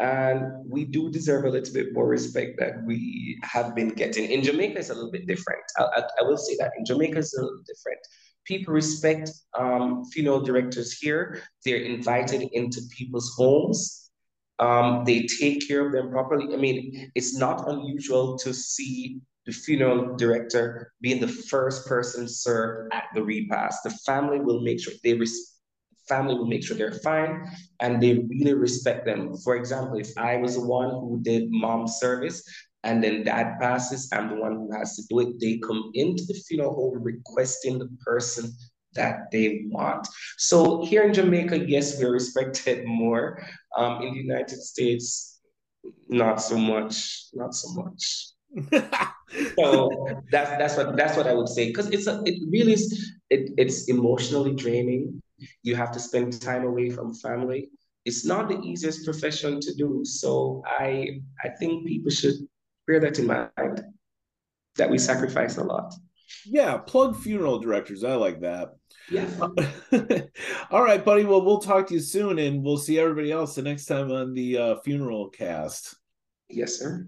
And 0.00 0.68
we 0.68 0.84
do 0.84 1.08
deserve 1.08 1.44
a 1.44 1.50
little 1.50 1.72
bit 1.72 1.92
more 1.92 2.08
respect 2.08 2.58
that 2.58 2.84
we 2.84 3.38
have 3.44 3.76
been 3.76 3.90
getting. 3.90 4.28
In 4.28 4.42
Jamaica, 4.42 4.80
it's 4.80 4.90
a 4.90 4.94
little 4.94 5.12
bit 5.12 5.26
different. 5.26 5.62
I, 5.78 5.84
I, 5.84 6.02
I 6.20 6.22
will 6.24 6.36
say 6.36 6.56
that. 6.58 6.72
In 6.76 6.84
Jamaica, 6.84 7.18
it's 7.18 7.38
a 7.38 7.40
little 7.40 7.62
different. 7.64 8.00
People 8.44 8.74
respect 8.74 9.30
um, 9.58 10.04
funeral 10.06 10.40
directors 10.40 10.92
here. 10.98 11.42
They're 11.64 11.78
invited 11.78 12.42
into 12.52 12.80
people's 12.96 13.34
homes. 13.36 14.10
Um, 14.58 15.04
they 15.04 15.26
take 15.26 15.66
care 15.66 15.86
of 15.86 15.92
them 15.92 16.10
properly. 16.10 16.54
I 16.54 16.56
mean, 16.58 17.10
it's 17.14 17.36
not 17.36 17.68
unusual 17.68 18.38
to 18.38 18.54
see 18.54 19.20
the 19.46 19.52
funeral 19.52 20.16
director 20.16 20.92
being 21.00 21.20
the 21.20 21.28
first 21.28 21.86
person 21.86 22.28
served 22.28 22.92
at 22.94 23.04
the 23.14 23.22
repast. 23.22 23.82
The 23.82 23.90
family 24.06 24.40
will 24.40 24.60
make 24.60 24.80
sure 24.80 24.94
they 25.02 25.14
res- 25.14 25.54
family 26.08 26.34
will 26.34 26.46
make 26.46 26.62
sure 26.62 26.76
they're 26.76 26.92
fine 26.92 27.46
and 27.80 28.02
they 28.02 28.26
really 28.28 28.54
respect 28.54 29.06
them. 29.06 29.36
For 29.38 29.56
example, 29.56 29.98
if 29.98 30.16
I 30.16 30.36
was 30.36 30.54
the 30.54 30.66
one 30.66 30.90
who 30.90 31.20
did 31.22 31.50
mom 31.50 31.88
service 31.88 32.42
and 32.84 33.02
then 33.02 33.24
dad 33.24 33.58
passes, 33.60 34.08
I'm 34.12 34.28
the 34.28 34.36
one 34.36 34.52
who 34.52 34.70
has 34.76 34.96
to 34.96 35.02
do 35.08 35.20
it. 35.20 35.40
They 35.40 35.58
come 35.58 35.90
into 35.94 36.24
the 36.24 36.34
funeral 36.34 36.74
home 36.74 37.02
requesting 37.02 37.78
the 37.78 37.88
person 38.04 38.52
that 38.94 39.30
they 39.32 39.62
want. 39.66 40.06
So 40.38 40.84
here 40.84 41.02
in 41.02 41.12
Jamaica, 41.12 41.68
yes, 41.68 41.98
we're 41.98 42.12
respected 42.12 42.86
more. 42.86 43.42
Um, 43.76 44.02
in 44.02 44.14
the 44.14 44.20
United 44.20 44.62
States, 44.62 45.40
not 46.08 46.40
so 46.40 46.56
much, 46.56 47.26
not 47.34 47.54
so 47.54 47.72
much 47.72 48.34
so 49.58 50.22
that's 50.30 50.50
that's 50.50 50.76
what 50.76 50.96
that's 50.96 51.16
what 51.16 51.26
I 51.26 51.34
would 51.34 51.48
say 51.48 51.68
because 51.68 51.88
it's 51.90 52.06
a, 52.06 52.22
it 52.24 52.40
really 52.50 52.74
is 52.74 53.12
it, 53.30 53.50
it's 53.56 53.88
emotionally 53.88 54.54
draining. 54.54 55.20
You 55.62 55.74
have 55.74 55.90
to 55.92 55.98
spend 55.98 56.40
time 56.40 56.64
away 56.64 56.90
from 56.90 57.14
family. 57.14 57.70
It's 58.04 58.24
not 58.24 58.48
the 58.48 58.60
easiest 58.60 59.04
profession 59.04 59.60
to 59.60 59.74
do. 59.74 60.02
So 60.04 60.62
I 60.66 61.20
I 61.42 61.48
think 61.58 61.86
people 61.86 62.10
should 62.10 62.36
bear 62.86 63.00
that 63.00 63.18
in 63.18 63.26
mind 63.26 63.84
that 64.76 64.90
we 64.90 64.98
sacrifice 64.98 65.56
a 65.56 65.64
lot. 65.64 65.94
Yeah, 66.44 66.76
plug 66.78 67.16
funeral 67.16 67.58
directors. 67.58 68.04
I 68.04 68.14
like 68.14 68.40
that. 68.40 68.74
Yeah. 69.10 69.28
All 70.70 70.82
right, 70.82 71.04
buddy. 71.04 71.24
Well, 71.24 71.44
we'll 71.44 71.58
talk 71.58 71.86
to 71.88 71.94
you 71.94 72.00
soon, 72.00 72.38
and 72.38 72.62
we'll 72.62 72.76
see 72.76 72.98
everybody 72.98 73.32
else 73.32 73.54
the 73.54 73.62
next 73.62 73.86
time 73.86 74.10
on 74.10 74.34
the 74.34 74.58
uh, 74.58 74.76
funeral 74.80 75.28
cast. 75.28 75.96
Yes, 76.48 76.78
sir. 76.78 77.06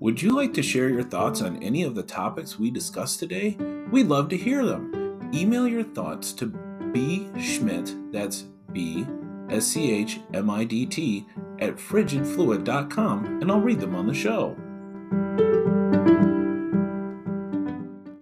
Would 0.00 0.20
you 0.20 0.34
like 0.34 0.52
to 0.54 0.62
share 0.62 0.88
your 0.88 1.04
thoughts 1.04 1.42
on 1.42 1.62
any 1.62 1.84
of 1.84 1.94
the 1.94 2.02
topics 2.02 2.58
we 2.58 2.70
discussed 2.70 3.20
today? 3.20 3.56
We'd 3.90 4.08
love 4.08 4.28
to 4.30 4.36
hear 4.36 4.64
them. 4.64 5.30
Email 5.32 5.68
your 5.68 5.84
thoughts 5.84 6.32
to 6.34 6.46
B 6.92 7.28
Schmidt, 7.38 7.94
that's 8.12 8.44
B 8.72 9.06
S 9.50 9.66
C 9.66 9.92
H 9.92 10.20
M 10.32 10.50
I 10.50 10.64
D 10.64 10.86
T, 10.86 11.26
at 11.58 11.76
frigidfluid.com, 11.76 13.24
and 13.42 13.50
I'll 13.50 13.60
read 13.60 13.80
them 13.80 13.94
on 13.94 14.06
the 14.06 14.14
show. 14.14 14.56